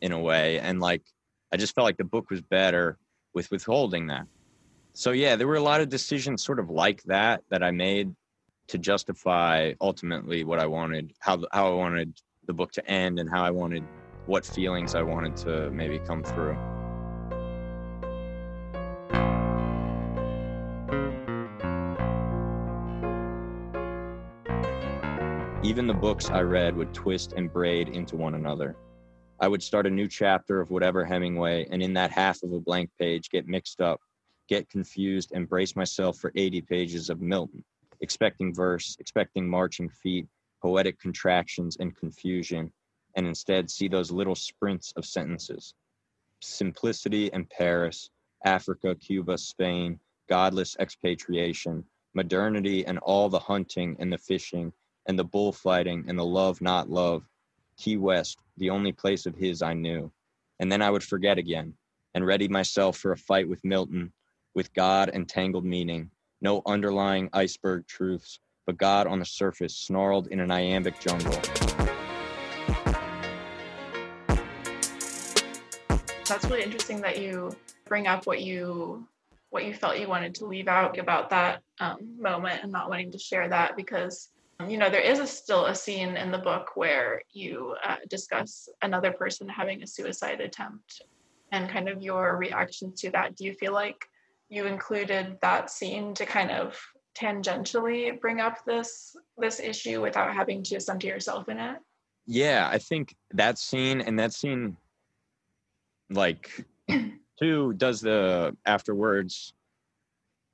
in 0.00 0.12
a 0.12 0.18
way. 0.18 0.58
And 0.58 0.80
like 0.80 1.02
I 1.52 1.58
just 1.58 1.74
felt 1.74 1.84
like 1.84 1.98
the 1.98 2.04
book 2.04 2.30
was 2.30 2.40
better 2.40 2.96
with 3.34 3.50
withholding 3.50 4.06
that. 4.06 4.26
So 4.94 5.10
yeah, 5.10 5.36
there 5.36 5.46
were 5.46 5.56
a 5.56 5.62
lot 5.62 5.82
of 5.82 5.90
decisions 5.90 6.42
sort 6.42 6.60
of 6.60 6.70
like 6.70 7.02
that 7.02 7.42
that 7.50 7.62
I 7.62 7.72
made 7.72 8.14
to 8.68 8.78
justify 8.78 9.74
ultimately 9.82 10.44
what 10.44 10.60
I 10.60 10.66
wanted, 10.66 11.12
how 11.18 11.44
how 11.52 11.72
I 11.72 11.74
wanted 11.74 12.14
the 12.46 12.54
book 12.54 12.72
to 12.72 12.90
end, 12.90 13.18
and 13.18 13.28
how 13.28 13.44
I 13.44 13.50
wanted 13.50 13.84
what 14.24 14.46
feelings 14.46 14.94
I 14.94 15.02
wanted 15.02 15.36
to 15.44 15.70
maybe 15.72 15.98
come 15.98 16.22
through. 16.22 16.56
Even 25.70 25.86
the 25.86 25.94
books 25.94 26.28
I 26.30 26.40
read 26.40 26.76
would 26.76 26.92
twist 26.92 27.34
and 27.36 27.52
braid 27.52 27.90
into 27.90 28.16
one 28.16 28.34
another. 28.34 28.74
I 29.38 29.46
would 29.46 29.62
start 29.62 29.86
a 29.86 29.90
new 29.90 30.08
chapter 30.08 30.60
of 30.60 30.72
whatever 30.72 31.04
Hemingway, 31.04 31.68
and 31.70 31.80
in 31.80 31.92
that 31.92 32.10
half 32.10 32.42
of 32.42 32.52
a 32.52 32.58
blank 32.58 32.90
page, 32.98 33.30
get 33.30 33.46
mixed 33.46 33.80
up, 33.80 34.00
get 34.48 34.68
confused, 34.68 35.30
and 35.32 35.48
brace 35.48 35.76
myself 35.76 36.18
for 36.18 36.32
80 36.34 36.62
pages 36.62 37.08
of 37.08 37.20
Milton, 37.20 37.62
expecting 38.00 38.52
verse, 38.52 38.96
expecting 38.98 39.48
marching 39.48 39.88
feet, 39.88 40.26
poetic 40.60 40.98
contractions, 40.98 41.76
and 41.78 41.96
confusion, 41.96 42.72
and 43.14 43.24
instead 43.28 43.70
see 43.70 43.86
those 43.86 44.10
little 44.10 44.34
sprints 44.34 44.92
of 44.96 45.06
sentences. 45.06 45.74
Simplicity 46.40 47.32
and 47.32 47.48
Paris, 47.48 48.10
Africa, 48.44 48.96
Cuba, 48.96 49.38
Spain, 49.38 50.00
godless 50.28 50.76
expatriation, 50.80 51.84
modernity 52.12 52.84
and 52.86 52.98
all 52.98 53.28
the 53.28 53.38
hunting 53.38 53.94
and 54.00 54.12
the 54.12 54.18
fishing 54.18 54.72
and 55.06 55.18
the 55.18 55.24
bullfighting 55.24 56.04
and 56.08 56.18
the 56.18 56.24
love 56.24 56.60
not 56.60 56.90
love, 56.90 57.24
Key 57.76 57.96
West, 57.96 58.38
the 58.56 58.70
only 58.70 58.92
place 58.92 59.26
of 59.26 59.34
his 59.34 59.62
I 59.62 59.74
knew. 59.74 60.10
And 60.58 60.70
then 60.70 60.82
I 60.82 60.90
would 60.90 61.02
forget 61.02 61.38
again 61.38 61.74
and 62.14 62.26
ready 62.26 62.48
myself 62.48 62.98
for 62.98 63.12
a 63.12 63.16
fight 63.16 63.48
with 63.48 63.64
Milton, 63.64 64.12
with 64.54 64.72
God 64.74 65.10
and 65.12 65.28
tangled 65.28 65.64
meaning, 65.64 66.10
no 66.42 66.62
underlying 66.66 67.30
iceberg 67.32 67.86
truths, 67.86 68.40
but 68.66 68.76
God 68.76 69.06
on 69.06 69.18
the 69.18 69.24
surface, 69.24 69.76
snarled 69.76 70.26
in 70.28 70.40
an 70.40 70.50
iambic 70.50 71.00
jungle. 71.00 71.32
That's 76.28 76.44
really 76.44 76.62
interesting 76.62 77.00
that 77.00 77.18
you 77.18 77.56
bring 77.86 78.06
up 78.06 78.26
what 78.26 78.40
you 78.42 79.06
what 79.50 79.64
you 79.64 79.74
felt 79.74 79.98
you 79.98 80.08
wanted 80.08 80.34
to 80.36 80.46
leave 80.46 80.68
out 80.68 80.96
about 80.98 81.30
that 81.30 81.62
um, 81.80 81.98
moment 82.18 82.62
and 82.62 82.70
not 82.70 82.88
wanting 82.88 83.10
to 83.10 83.18
share 83.18 83.48
that 83.48 83.76
because 83.76 84.29
you 84.68 84.78
know 84.78 84.90
there 84.90 85.00
is 85.00 85.18
a, 85.18 85.26
still 85.26 85.66
a 85.66 85.74
scene 85.74 86.16
in 86.16 86.30
the 86.30 86.38
book 86.38 86.70
where 86.74 87.22
you 87.32 87.74
uh, 87.84 87.96
discuss 88.08 88.68
another 88.82 89.12
person 89.12 89.48
having 89.48 89.82
a 89.82 89.86
suicide 89.86 90.40
attempt 90.40 91.02
and 91.52 91.68
kind 91.68 91.88
of 91.88 92.02
your 92.02 92.36
reaction 92.36 92.92
to 92.96 93.10
that. 93.10 93.36
Do 93.36 93.44
you 93.44 93.54
feel 93.54 93.72
like 93.72 94.04
you 94.48 94.66
included 94.66 95.38
that 95.42 95.70
scene 95.70 96.14
to 96.14 96.26
kind 96.26 96.50
of 96.50 96.78
tangentially 97.18 98.20
bring 98.20 98.40
up 98.40 98.64
this 98.64 99.16
this 99.36 99.60
issue 99.60 100.00
without 100.00 100.34
having 100.34 100.62
to 100.64 100.80
center 100.80 101.06
yourself 101.06 101.48
in 101.48 101.58
it? 101.58 101.76
Yeah 102.26 102.68
i 102.70 102.78
think 102.78 103.16
that 103.32 103.58
scene 103.58 104.00
and 104.00 104.18
that 104.18 104.32
scene 104.32 104.76
like 106.10 106.64
too 107.40 107.72
does 107.74 108.00
the 108.00 108.56
afterwards 108.66 109.52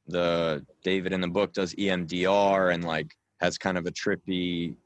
the 0.07 0.65
david 0.83 1.13
in 1.13 1.21
the 1.21 1.29
book 1.29 1.53
does 1.53 1.75
emdr 1.75 2.73
and 2.73 2.85
like 2.85 3.15
has 3.41 3.59
kind 3.59 3.79
of 3.79 3.87
a 3.87 3.91
trippy 3.91 4.77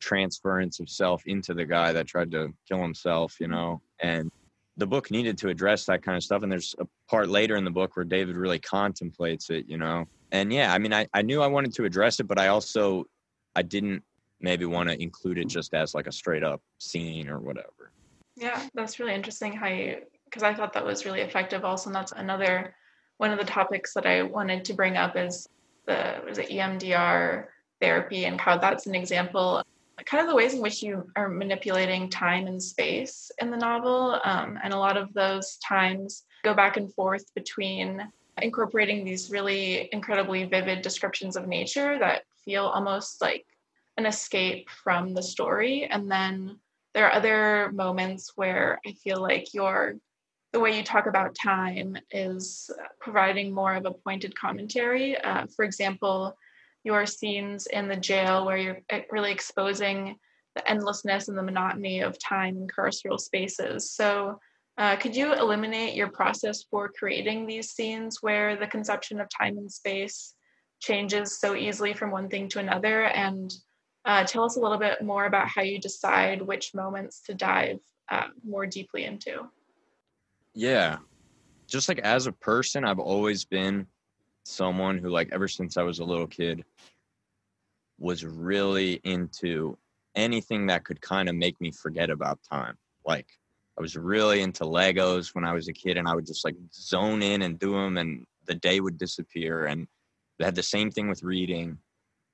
transference 0.00 0.80
of 0.80 0.88
self 0.88 1.22
into 1.26 1.54
the 1.54 1.64
guy 1.64 1.92
that 1.92 2.06
tried 2.06 2.30
to 2.30 2.52
kill 2.68 2.82
himself, 2.82 3.36
you 3.40 3.48
know. 3.48 3.80
And 4.02 4.30
the 4.76 4.86
book 4.86 5.10
needed 5.10 5.38
to 5.38 5.48
address 5.48 5.84
that 5.86 6.02
kind 6.02 6.16
of 6.16 6.22
stuff. 6.22 6.42
And 6.42 6.50
there's 6.50 6.74
a 6.78 6.86
part 7.08 7.28
later 7.28 7.56
in 7.56 7.64
the 7.64 7.70
book 7.70 7.96
where 7.96 8.04
David 8.04 8.36
really 8.36 8.58
contemplates 8.58 9.50
it, 9.50 9.66
you 9.68 9.78
know. 9.78 10.04
And 10.32 10.52
yeah, 10.52 10.72
I 10.72 10.78
mean, 10.78 10.92
I, 10.92 11.06
I 11.14 11.22
knew 11.22 11.42
I 11.42 11.46
wanted 11.46 11.74
to 11.74 11.84
address 11.84 12.20
it, 12.20 12.24
but 12.24 12.38
I 12.38 12.48
also 12.48 13.04
I 13.56 13.62
didn't 13.62 14.02
maybe 14.40 14.66
want 14.66 14.88
to 14.88 15.00
include 15.00 15.38
it 15.38 15.46
just 15.46 15.74
as 15.74 15.94
like 15.94 16.06
a 16.06 16.12
straight 16.12 16.42
up 16.42 16.60
scene 16.78 17.28
or 17.28 17.38
whatever. 17.38 17.92
Yeah, 18.36 18.66
that's 18.74 18.98
really 18.98 19.14
interesting 19.14 19.52
how 19.52 19.68
you 19.68 19.98
because 20.24 20.42
I 20.42 20.52
thought 20.52 20.72
that 20.72 20.84
was 20.84 21.04
really 21.04 21.20
effective 21.20 21.64
also. 21.64 21.88
And 21.88 21.94
that's 21.94 22.12
another 22.12 22.74
one 23.18 23.30
of 23.30 23.38
the 23.38 23.44
topics 23.44 23.94
that 23.94 24.06
I 24.06 24.22
wanted 24.22 24.64
to 24.64 24.74
bring 24.74 24.96
up 24.96 25.16
is 25.16 25.48
the 25.86 26.22
was 26.26 26.38
it 26.38 26.48
EMDR 26.48 27.46
therapy 27.80 28.24
and 28.24 28.40
how 28.40 28.58
that's 28.58 28.86
an 28.86 28.94
example 28.94 29.62
kind 30.06 30.22
of 30.22 30.28
the 30.28 30.34
ways 30.34 30.54
in 30.54 30.60
which 30.60 30.82
you 30.82 31.08
are 31.16 31.28
manipulating 31.28 32.10
time 32.10 32.46
and 32.46 32.62
space 32.62 33.30
in 33.40 33.50
the 33.50 33.56
novel. 33.56 34.20
Um, 34.24 34.58
and 34.62 34.74
a 34.74 34.78
lot 34.78 34.96
of 34.96 35.12
those 35.14 35.56
times 35.58 36.24
go 36.42 36.52
back 36.52 36.76
and 36.76 36.92
forth 36.92 37.24
between 37.34 38.02
incorporating 38.42 39.04
these 39.04 39.30
really 39.30 39.88
incredibly 39.92 40.44
vivid 40.44 40.82
descriptions 40.82 41.36
of 41.36 41.46
nature 41.46 41.98
that 41.98 42.24
feel 42.44 42.66
almost 42.66 43.20
like 43.20 43.46
an 43.96 44.06
escape 44.06 44.68
from 44.68 45.14
the 45.14 45.22
story. 45.22 45.84
And 45.84 46.10
then 46.10 46.58
there 46.94 47.06
are 47.06 47.14
other 47.14 47.70
moments 47.72 48.32
where 48.36 48.80
i 48.86 48.92
feel 48.92 49.20
like 49.20 49.52
you're 49.52 49.96
the 50.54 50.60
way 50.60 50.76
you 50.76 50.84
talk 50.84 51.06
about 51.06 51.34
time 51.34 51.96
is 52.12 52.70
providing 53.00 53.52
more 53.52 53.74
of 53.74 53.86
a 53.86 53.90
pointed 53.90 54.38
commentary. 54.38 55.18
Uh, 55.18 55.46
for 55.54 55.64
example, 55.64 56.32
your 56.84 57.06
scenes 57.06 57.66
in 57.66 57.88
the 57.88 57.96
jail 57.96 58.46
where 58.46 58.56
you're 58.56 58.78
eh, 58.88 59.02
really 59.10 59.32
exposing 59.32 60.16
the 60.54 60.70
endlessness 60.70 61.26
and 61.26 61.36
the 61.36 61.42
monotony 61.42 62.02
of 62.02 62.16
time 62.20 62.56
in 62.56 62.68
carceral 62.68 63.18
spaces. 63.18 63.90
So, 63.90 64.38
uh, 64.78 64.94
could 64.94 65.16
you 65.16 65.34
eliminate 65.34 65.96
your 65.96 66.08
process 66.08 66.62
for 66.70 66.88
creating 66.88 67.46
these 67.46 67.72
scenes 67.72 68.18
where 68.20 68.56
the 68.56 68.68
conception 68.68 69.20
of 69.20 69.28
time 69.36 69.58
and 69.58 69.70
space 69.70 70.34
changes 70.80 71.40
so 71.40 71.56
easily 71.56 71.94
from 71.94 72.12
one 72.12 72.28
thing 72.28 72.48
to 72.50 72.60
another? 72.60 73.06
And 73.06 73.52
uh, 74.04 74.22
tell 74.22 74.44
us 74.44 74.56
a 74.56 74.60
little 74.60 74.78
bit 74.78 75.02
more 75.02 75.26
about 75.26 75.48
how 75.48 75.62
you 75.62 75.80
decide 75.80 76.42
which 76.42 76.74
moments 76.74 77.22
to 77.22 77.34
dive 77.34 77.78
uh, 78.08 78.28
more 78.46 78.66
deeply 78.66 79.04
into. 79.04 79.48
Yeah. 80.54 80.98
Just 81.66 81.88
like 81.88 81.98
as 82.00 82.26
a 82.26 82.32
person, 82.32 82.84
I've 82.84 82.98
always 82.98 83.44
been 83.44 83.86
someone 84.44 84.98
who, 84.98 85.08
like, 85.08 85.30
ever 85.32 85.48
since 85.48 85.76
I 85.76 85.82
was 85.82 85.98
a 85.98 86.04
little 86.04 86.26
kid, 86.26 86.64
was 87.98 88.24
really 88.24 88.94
into 89.04 89.76
anything 90.14 90.66
that 90.66 90.84
could 90.84 91.00
kind 91.00 91.28
of 91.28 91.34
make 91.34 91.60
me 91.60 91.70
forget 91.70 92.10
about 92.10 92.38
time. 92.50 92.76
Like, 93.04 93.26
I 93.78 93.80
was 93.80 93.96
really 93.96 94.42
into 94.42 94.64
Legos 94.64 95.34
when 95.34 95.44
I 95.44 95.52
was 95.52 95.68
a 95.68 95.72
kid, 95.72 95.96
and 95.96 96.06
I 96.06 96.14
would 96.14 96.26
just 96.26 96.44
like 96.44 96.56
zone 96.72 97.22
in 97.22 97.42
and 97.42 97.58
do 97.58 97.72
them, 97.72 97.96
and 97.96 98.24
the 98.46 98.54
day 98.54 98.80
would 98.80 98.98
disappear. 98.98 99.66
And 99.66 99.88
I 100.40 100.44
had 100.44 100.54
the 100.54 100.62
same 100.62 100.90
thing 100.90 101.08
with 101.08 101.22
reading. 101.22 101.78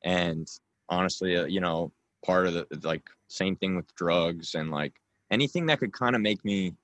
And 0.05 0.49
honestly, 0.89 1.37
uh, 1.37 1.45
you 1.45 1.61
know, 1.61 1.93
part 2.25 2.47
of 2.47 2.55
the 2.55 2.67
like 2.83 3.09
same 3.29 3.57
thing 3.57 3.77
with 3.77 3.95
drugs 3.95 4.55
and 4.55 4.71
like 4.71 4.95
anything 5.31 5.67
that 5.67 5.79
could 5.79 5.93
kind 5.93 6.15
of 6.15 6.21
make 6.23 6.45
me 6.45 6.75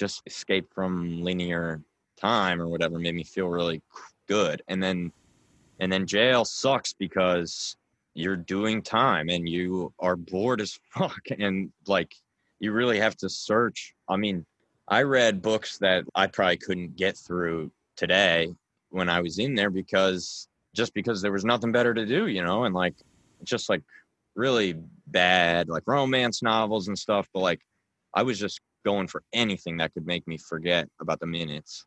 just 0.00 0.22
escape 0.26 0.72
from 0.74 1.22
linear 1.22 1.82
time 2.18 2.60
or 2.60 2.66
whatever 2.66 2.98
made 2.98 3.14
me 3.14 3.22
feel 3.22 3.48
really 3.48 3.82
good. 4.28 4.62
And 4.66 4.82
then 4.82 5.12
and 5.78 5.92
then 5.92 6.06
jail 6.06 6.44
sucks 6.46 6.94
because 6.94 7.76
you're 8.14 8.36
doing 8.36 8.82
time 8.82 9.28
and 9.28 9.46
you 9.46 9.92
are 9.98 10.16
bored 10.16 10.62
as 10.62 10.80
fuck. 10.90 11.20
And 11.38 11.70
like 11.86 12.14
you 12.60 12.72
really 12.72 12.98
have 12.98 13.16
to 13.18 13.28
search. 13.28 13.94
I 14.08 14.16
mean 14.16 14.46
i 14.88 15.02
read 15.02 15.40
books 15.40 15.78
that 15.78 16.02
i 16.16 16.26
probably 16.26 16.56
couldn't 16.56 16.96
get 16.96 17.16
through 17.16 17.70
today 17.94 18.52
when 18.88 19.08
i 19.08 19.20
was 19.20 19.38
in 19.38 19.54
there 19.54 19.70
because 19.70 20.48
just 20.74 20.92
because 20.94 21.22
there 21.22 21.30
was 21.30 21.44
nothing 21.44 21.70
better 21.70 21.94
to 21.94 22.04
do 22.06 22.26
you 22.26 22.42
know? 22.42 22.64
And 22.64 22.74
like 22.74 22.94
just 23.44 23.68
like 23.68 23.82
really 24.34 24.74
bad 25.06 25.68
like 25.68 25.84
romance 25.86 26.42
novels 26.42 26.88
and 26.88 26.98
stuff. 26.98 27.28
But 27.34 27.40
like 27.40 27.60
i 28.14 28.22
was 28.22 28.38
just 28.38 28.60
going 28.84 29.06
for 29.06 29.22
anything 29.32 29.76
that 29.78 29.92
could 29.92 30.06
make 30.06 30.26
me 30.26 30.36
forget 30.38 30.88
about 31.00 31.20
the 31.20 31.26
minutes 31.26 31.86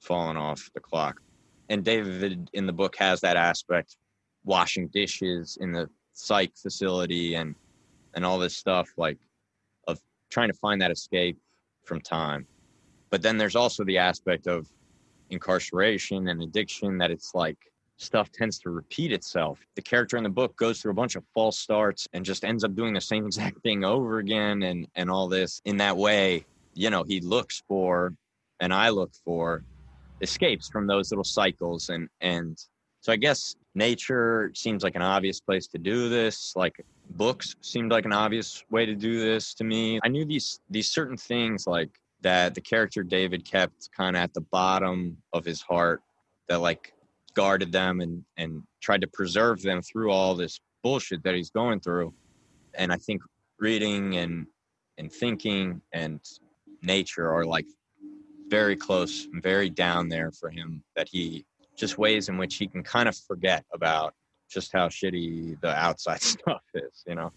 falling 0.00 0.36
off 0.36 0.70
the 0.74 0.80
clock. 0.80 1.20
And 1.68 1.84
David 1.84 2.50
in 2.52 2.66
the 2.66 2.72
book 2.72 2.96
has 2.96 3.20
that 3.20 3.36
aspect, 3.36 3.96
washing 4.44 4.88
dishes 4.88 5.56
in 5.60 5.72
the 5.72 5.88
psych 6.12 6.52
facility 6.56 7.34
and 7.34 7.54
and 8.14 8.24
all 8.24 8.38
this 8.38 8.56
stuff 8.56 8.88
like 8.96 9.18
of 9.88 9.98
trying 10.30 10.48
to 10.48 10.58
find 10.58 10.80
that 10.80 10.90
escape 10.90 11.36
from 11.84 12.00
time. 12.00 12.46
But 13.10 13.22
then 13.22 13.36
there's 13.38 13.56
also 13.56 13.84
the 13.84 13.98
aspect 13.98 14.46
of 14.46 14.68
incarceration 15.30 16.28
and 16.28 16.42
addiction 16.42 16.98
that 16.98 17.10
it's 17.10 17.34
like 17.34 17.58
stuff 17.96 18.30
tends 18.32 18.58
to 18.60 18.70
repeat 18.70 19.12
itself. 19.12 19.58
The 19.76 19.82
character 19.82 20.16
in 20.16 20.22
the 20.22 20.30
book 20.30 20.56
goes 20.56 20.80
through 20.80 20.92
a 20.92 20.94
bunch 20.94 21.16
of 21.16 21.24
false 21.32 21.58
starts 21.58 22.08
and 22.12 22.24
just 22.24 22.44
ends 22.44 22.64
up 22.64 22.74
doing 22.74 22.94
the 22.94 23.00
same 23.00 23.26
exact 23.26 23.62
thing 23.62 23.84
over 23.84 24.18
again 24.18 24.62
and 24.62 24.86
and 24.94 25.10
all 25.10 25.28
this. 25.28 25.60
In 25.64 25.76
that 25.78 25.96
way, 25.96 26.44
you 26.74 26.90
know, 26.90 27.04
he 27.04 27.20
looks 27.20 27.62
for 27.68 28.14
and 28.60 28.72
I 28.72 28.88
look 28.88 29.12
for 29.24 29.62
escapes 30.20 30.68
from 30.68 30.86
those 30.86 31.10
little 31.10 31.24
cycles 31.24 31.88
and 31.88 32.08
and 32.20 32.58
so 33.00 33.12
I 33.12 33.16
guess 33.16 33.54
nature 33.74 34.50
seems 34.54 34.82
like 34.82 34.94
an 34.94 35.02
obvious 35.02 35.38
place 35.38 35.66
to 35.68 35.78
do 35.78 36.08
this. 36.08 36.54
Like 36.56 36.84
books 37.10 37.54
seemed 37.60 37.92
like 37.92 38.06
an 38.06 38.14
obvious 38.14 38.64
way 38.70 38.86
to 38.86 38.94
do 38.94 39.20
this 39.20 39.52
to 39.54 39.64
me. 39.64 40.00
I 40.02 40.08
knew 40.08 40.24
these 40.24 40.60
these 40.70 40.90
certain 40.90 41.16
things 41.16 41.66
like 41.66 41.90
that 42.22 42.54
the 42.54 42.62
character 42.62 43.02
David 43.02 43.44
kept 43.44 43.90
kind 43.94 44.16
of 44.16 44.22
at 44.22 44.32
the 44.32 44.40
bottom 44.40 45.18
of 45.34 45.44
his 45.44 45.60
heart 45.60 46.02
that 46.48 46.60
like 46.60 46.93
guarded 47.34 47.72
them 47.72 48.00
and 48.00 48.24
and 48.36 48.62
tried 48.80 49.00
to 49.00 49.06
preserve 49.08 49.62
them 49.62 49.82
through 49.82 50.10
all 50.10 50.34
this 50.34 50.58
bullshit 50.82 51.22
that 51.24 51.34
he's 51.34 51.50
going 51.50 51.80
through. 51.80 52.12
And 52.74 52.92
I 52.92 52.96
think 52.96 53.22
reading 53.58 54.16
and 54.16 54.46
and 54.98 55.12
thinking 55.12 55.80
and 55.92 56.20
nature 56.82 57.32
are 57.32 57.44
like 57.44 57.66
very 58.48 58.76
close, 58.76 59.26
very 59.34 59.70
down 59.70 60.08
there 60.08 60.30
for 60.30 60.50
him 60.50 60.82
that 60.96 61.08
he 61.10 61.44
just 61.76 61.98
ways 61.98 62.28
in 62.28 62.38
which 62.38 62.56
he 62.56 62.66
can 62.68 62.82
kind 62.82 63.08
of 63.08 63.16
forget 63.16 63.64
about 63.72 64.14
just 64.48 64.72
how 64.72 64.88
shitty 64.88 65.60
the 65.60 65.74
outside 65.74 66.22
stuff 66.34 66.62
is, 66.74 67.02
you 67.06 67.14
know. 67.14 67.32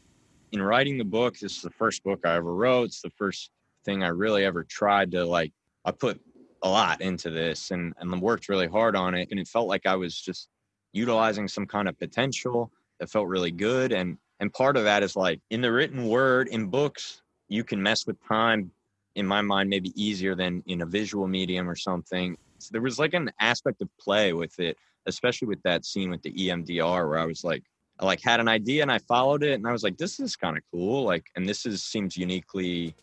In 0.51 0.61
writing 0.61 0.97
the 0.97 1.03
book, 1.03 1.37
this 1.37 1.57
is 1.57 1.61
the 1.61 1.71
first 1.71 2.03
book 2.03 2.21
I 2.23 2.35
ever 2.35 2.53
wrote. 2.53 2.85
It's 2.85 3.01
the 3.01 3.09
first 3.09 3.49
thing 3.83 4.03
I 4.03 4.09
really 4.09 4.45
ever 4.45 4.63
tried 4.63 5.11
to 5.11 5.25
like 5.25 5.51
I 5.85 5.91
put 5.91 6.21
a 6.63 6.69
lot 6.69 7.01
into 7.01 7.29
this 7.29 7.71
and 7.71 7.93
and 7.99 8.21
worked 8.21 8.49
really 8.49 8.67
hard 8.67 8.95
on 8.95 9.13
it 9.13 9.27
and 9.31 9.39
it 9.39 9.47
felt 9.47 9.67
like 9.67 9.85
I 9.85 9.95
was 9.95 10.19
just 10.19 10.47
utilizing 10.93 11.47
some 11.47 11.65
kind 11.65 11.87
of 11.87 11.97
potential 11.99 12.71
that 12.99 13.09
felt 13.09 13.27
really 13.27 13.51
good 13.51 13.91
and 13.91 14.17
and 14.39 14.53
part 14.53 14.77
of 14.77 14.83
that 14.83 15.03
is 15.03 15.15
like 15.15 15.39
in 15.49 15.61
the 15.61 15.71
written 15.71 16.07
word 16.07 16.47
in 16.47 16.67
books 16.67 17.21
you 17.49 17.63
can 17.63 17.81
mess 17.81 18.05
with 18.05 18.17
time 18.27 18.71
in 19.15 19.25
my 19.25 19.41
mind 19.41 19.69
maybe 19.69 19.91
easier 20.01 20.35
than 20.35 20.63
in 20.67 20.81
a 20.81 20.85
visual 20.85 21.27
medium 21.27 21.67
or 21.67 21.75
something. 21.75 22.37
So 22.59 22.69
there 22.71 22.81
was 22.81 22.99
like 22.99 23.13
an 23.13 23.31
aspect 23.39 23.81
of 23.81 23.89
play 23.99 24.33
with 24.33 24.59
it 24.59 24.77
especially 25.07 25.47
with 25.47 25.63
that 25.63 25.85
scene 25.85 26.11
with 26.11 26.21
the 26.21 26.31
emdr 26.31 27.09
where 27.09 27.17
i 27.17 27.25
was 27.25 27.43
like 27.43 27.63
i 27.99 28.05
like 28.05 28.21
had 28.21 28.39
an 28.39 28.47
idea 28.47 28.81
and 28.81 28.91
i 28.91 28.99
followed 28.99 29.41
it 29.41 29.53
and 29.53 29.67
i 29.67 29.71
was 29.71 29.83
like 29.83 29.97
this 29.97 30.19
is 30.19 30.35
kind 30.35 30.57
of 30.57 30.63
cool 30.71 31.03
like 31.03 31.25
and 31.35 31.47
this 31.49 31.65
is 31.65 31.83
seems 31.83 32.15
uniquely 32.15 32.93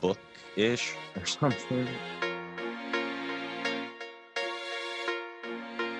book-ish 0.00 0.94
or 1.16 1.26
something 1.26 1.88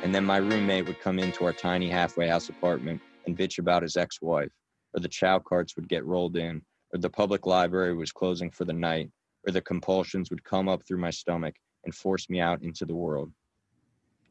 and 0.06 0.14
then 0.14 0.24
my 0.24 0.36
roommate 0.36 0.86
would 0.86 1.00
come 1.00 1.18
into 1.18 1.44
our 1.44 1.52
tiny 1.52 1.90
halfway 1.90 2.28
house 2.28 2.48
apartment 2.48 3.00
and 3.26 3.36
bitch 3.36 3.58
about 3.58 3.82
his 3.82 3.96
ex-wife 3.96 4.52
or 4.94 5.00
the 5.00 5.08
chow 5.08 5.40
carts 5.40 5.74
would 5.74 5.88
get 5.88 6.04
rolled 6.04 6.36
in 6.36 6.62
or 6.94 7.00
the 7.00 7.10
public 7.10 7.44
library 7.44 7.92
was 7.92 8.12
closing 8.12 8.48
for 8.48 8.64
the 8.64 8.72
night, 8.72 9.10
or 9.44 9.52
the 9.52 9.60
compulsions 9.60 10.30
would 10.30 10.44
come 10.44 10.68
up 10.68 10.86
through 10.86 11.00
my 11.00 11.10
stomach 11.10 11.56
and 11.84 11.92
force 11.92 12.30
me 12.30 12.38
out 12.38 12.62
into 12.62 12.84
the 12.84 12.94
world. 12.94 13.32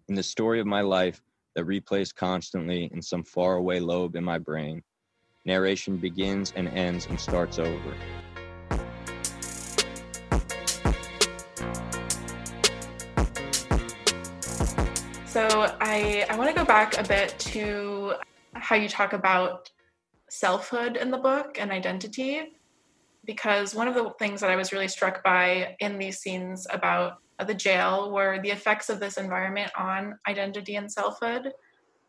In 0.07 0.15
the 0.15 0.23
story 0.23 0.61
of 0.61 0.65
my 0.65 0.79
life 0.79 1.21
that 1.57 1.65
replays 1.65 2.15
constantly 2.15 2.89
in 2.93 3.01
some 3.01 3.25
faraway 3.25 3.81
lobe 3.81 4.15
in 4.15 4.23
my 4.23 4.37
brain, 4.37 4.81
narration 5.43 5.97
begins 5.97 6.53
and 6.55 6.69
ends 6.69 7.07
and 7.07 7.19
starts 7.19 7.59
over. 7.59 7.93
So 15.35 15.69
I, 15.81 16.25
I 16.29 16.37
want 16.37 16.49
to 16.49 16.55
go 16.55 16.63
back 16.63 16.97
a 16.97 17.03
bit 17.03 17.35
to 17.39 18.13
how 18.53 18.77
you 18.77 18.87
talk 18.87 19.11
about 19.11 19.69
selfhood 20.29 20.95
in 20.95 21.11
the 21.11 21.17
book 21.17 21.57
and 21.59 21.71
identity 21.71 22.53
because 23.25 23.75
one 23.75 23.89
of 23.89 23.95
the 23.95 24.11
things 24.17 24.39
that 24.39 24.49
I 24.49 24.55
was 24.55 24.71
really 24.71 24.87
struck 24.87 25.25
by 25.25 25.75
in 25.81 25.97
these 25.97 26.19
scenes 26.19 26.65
about 26.69 27.17
the 27.45 27.53
jail 27.53 28.13
were 28.13 28.39
the 28.41 28.51
effects 28.51 28.89
of 28.89 29.01
this 29.01 29.17
environment 29.17 29.71
on 29.77 30.17
identity 30.25 30.77
and 30.77 30.89
selfhood. 30.89 31.51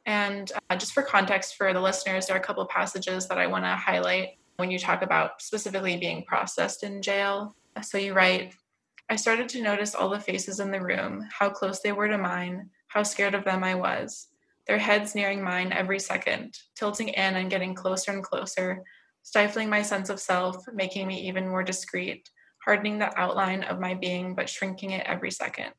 And 0.07 0.53
uh, 0.71 0.77
just 0.77 0.93
for 0.93 1.03
context 1.03 1.57
for 1.57 1.73
the 1.73 1.81
listeners, 1.81 2.27
there 2.27 2.37
are 2.37 2.41
a 2.41 2.45
couple 2.45 2.63
of 2.63 2.69
passages 2.69 3.27
that 3.27 3.39
I 3.39 3.49
want 3.49 3.65
to 3.65 3.71
highlight 3.71 4.39
when 4.59 4.71
you 4.71 4.79
talk 4.79 5.03
about 5.03 5.43
specifically 5.43 5.97
being 5.97 6.23
processed 6.29 6.85
in 6.85 7.03
jail. 7.03 7.57
So 7.83 7.99
you 7.99 8.13
write, 8.13 8.55
I 9.11 9.17
started 9.17 9.49
to 9.49 9.63
notice 9.63 9.97
all 9.97 10.11
the 10.11 10.21
faces 10.21 10.61
in 10.61 10.71
the 10.71 10.81
room, 10.81 11.27
how 11.37 11.51
close 11.51 11.81
they 11.81 11.91
were 11.91 12.07
to 12.07 12.19
mine, 12.19 12.71
how 12.89 13.03
scared 13.03 13.35
of 13.35 13.45
them 13.45 13.65
I 13.65 13.75
was 13.75 14.29
their 14.67 14.79
heads 14.79 15.15
nearing 15.15 15.43
mine 15.43 15.73
every 15.73 16.01
second, 16.01 16.55
tilting 16.75 17.09
in 17.09 17.37
and 17.37 17.51
getting 17.51 17.75
closer 17.75 18.11
and 18.11 18.23
closer, 18.23 18.83
stifling 19.23 19.71
my 19.71 19.83
sense 19.83 20.11
of 20.11 20.21
self, 20.21 20.57
making 20.73 21.07
me 21.07 21.29
even 21.29 21.49
more 21.49 21.63
discreet, 21.63 22.29
hardening 22.65 22.99
the 22.99 23.17
outline 23.19 23.63
of 23.63 23.79
my 23.81 23.95
being, 23.95 24.35
but 24.35 24.49
shrinking 24.49 24.91
it 24.91 25.07
every 25.07 25.31
second. 25.31 25.73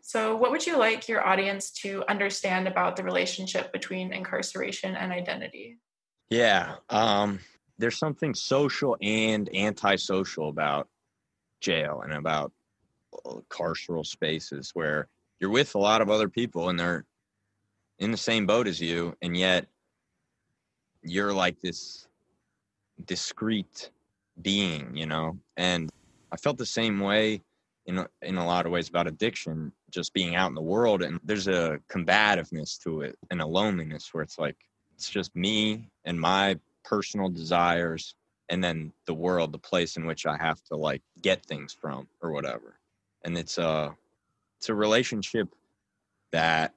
So, 0.00 0.36
what 0.36 0.50
would 0.50 0.66
you 0.66 0.78
like 0.78 1.08
your 1.08 1.26
audience 1.26 1.70
to 1.82 2.04
understand 2.08 2.68
about 2.68 2.96
the 2.96 3.02
relationship 3.02 3.72
between 3.72 4.12
incarceration 4.12 4.94
and 4.94 5.12
identity? 5.12 5.78
Yeah, 6.30 6.76
um, 6.88 7.40
there's 7.78 7.98
something 7.98 8.34
social 8.34 8.96
and 9.02 9.54
antisocial 9.54 10.48
about 10.48 10.88
jail 11.60 12.02
and 12.02 12.14
about 12.14 12.52
uh, 13.26 13.40
carceral 13.50 14.06
spaces 14.06 14.70
where 14.74 15.08
you're 15.40 15.50
with 15.50 15.74
a 15.74 15.78
lot 15.78 16.00
of 16.00 16.10
other 16.10 16.28
people 16.28 16.68
and 16.68 16.78
they're 16.78 17.04
in 17.98 18.10
the 18.10 18.16
same 18.16 18.46
boat 18.46 18.66
as 18.66 18.80
you 18.80 19.16
and 19.22 19.36
yet 19.36 19.66
you're 21.02 21.32
like 21.32 21.60
this 21.60 22.06
discrete 23.04 23.90
being 24.42 24.96
you 24.96 25.06
know? 25.06 25.38
And 25.56 25.90
i 26.32 26.36
felt 26.36 26.58
the 26.58 26.66
same 26.66 27.00
way 27.00 27.42
in 27.86 28.04
in 28.22 28.36
a 28.36 28.46
lot 28.46 28.66
of 28.66 28.72
ways 28.72 28.88
about 28.88 29.06
addiction 29.06 29.72
just 29.90 30.12
being 30.12 30.34
out 30.34 30.48
in 30.48 30.54
the 30.54 30.60
world 30.60 31.02
and 31.02 31.20
there's 31.24 31.48
a 31.48 31.78
combativeness 31.88 32.78
to 32.78 33.02
it 33.02 33.16
and 33.30 33.40
a 33.40 33.46
loneliness 33.46 34.12
where 34.12 34.22
it's 34.22 34.38
like 34.38 34.56
it's 34.94 35.08
just 35.08 35.34
me 35.36 35.88
and 36.04 36.20
my 36.20 36.58
personal 36.84 37.28
desires 37.28 38.14
and 38.48 38.62
then 38.62 38.92
the 39.06 39.14
world 39.14 39.52
the 39.52 39.58
place 39.58 39.96
in 39.96 40.06
which 40.06 40.26
i 40.26 40.36
have 40.36 40.62
to 40.64 40.76
like 40.76 41.02
get 41.22 41.44
things 41.46 41.72
from 41.72 42.08
or 42.20 42.30
whatever. 42.30 42.78
And 43.24 43.36
it's 43.36 43.58
a 43.58 43.96
it's 44.66 44.70
a 44.70 44.74
relationship 44.74 45.48
that 46.32 46.74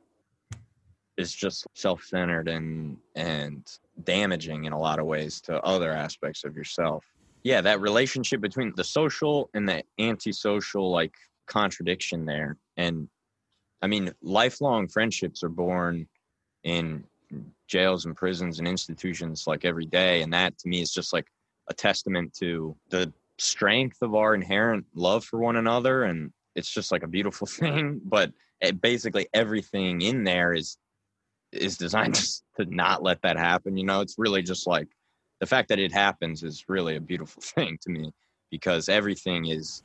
is 1.17 1.33
just 1.33 1.65
self-centered 1.73 2.47
and 2.47 2.97
and 3.15 3.79
damaging 4.03 4.65
in 4.65 4.73
a 4.73 4.79
lot 4.79 4.99
of 4.99 5.07
ways 5.07 5.41
to 5.41 5.59
other 5.63 5.91
aspects 5.91 6.43
of 6.43 6.55
yourself. 6.55 7.03
Yeah 7.41 7.61
that 7.61 7.81
relationship 7.81 8.41
between 8.41 8.73
the 8.75 8.83
social 8.83 9.49
and 9.55 9.67
the 9.67 9.83
antisocial 9.97 10.91
like 10.91 11.15
contradiction 11.47 12.25
there. 12.25 12.57
And 12.77 13.09
i 13.81 13.87
mean 13.87 14.13
lifelong 14.21 14.87
friendships 14.87 15.41
are 15.41 15.49
born 15.49 16.07
in 16.63 17.03
jails 17.67 18.05
and 18.05 18.15
prisons 18.15 18.59
and 18.59 18.67
institutions 18.67 19.47
like 19.47 19.65
every 19.65 19.87
day. 19.87 20.21
And 20.21 20.31
that 20.33 20.59
to 20.59 20.69
me 20.69 20.79
is 20.81 20.93
just 20.93 21.11
like 21.11 21.25
a 21.69 21.73
testament 21.73 22.35
to 22.35 22.75
the 22.91 23.11
strength 23.39 23.97
of 24.03 24.13
our 24.13 24.35
inherent 24.35 24.85
love 24.93 25.25
for 25.25 25.39
one 25.39 25.55
another 25.55 26.03
and 26.03 26.31
it's 26.59 26.73
just 26.73 26.91
like 26.91 27.03
a 27.03 27.07
beautiful 27.07 27.47
thing 27.61 27.99
but 28.03 28.31
it, 28.61 28.81
basically 28.81 29.27
everything 29.33 30.01
in 30.01 30.23
there 30.23 30.53
is 30.53 30.77
is 31.51 31.77
designed 31.77 32.15
to 32.57 32.65
not 32.65 33.03
let 33.03 33.21
that 33.21 33.37
happen. 33.37 33.77
You 33.77 33.85
know, 33.85 34.01
it's 34.01 34.15
really 34.17 34.41
just 34.41 34.67
like 34.67 34.87
the 35.39 35.47
fact 35.47 35.69
that 35.69 35.79
it 35.79 35.91
happens 35.91 36.43
is 36.43 36.65
really 36.67 36.95
a 36.95 37.01
beautiful 37.01 37.41
thing 37.55 37.77
to 37.81 37.89
me 37.89 38.11
because 38.51 38.89
everything 38.89 39.47
is 39.47 39.83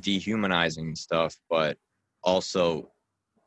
dehumanizing 0.00 0.94
stuff, 0.94 1.34
but 1.50 1.76
also 2.22 2.90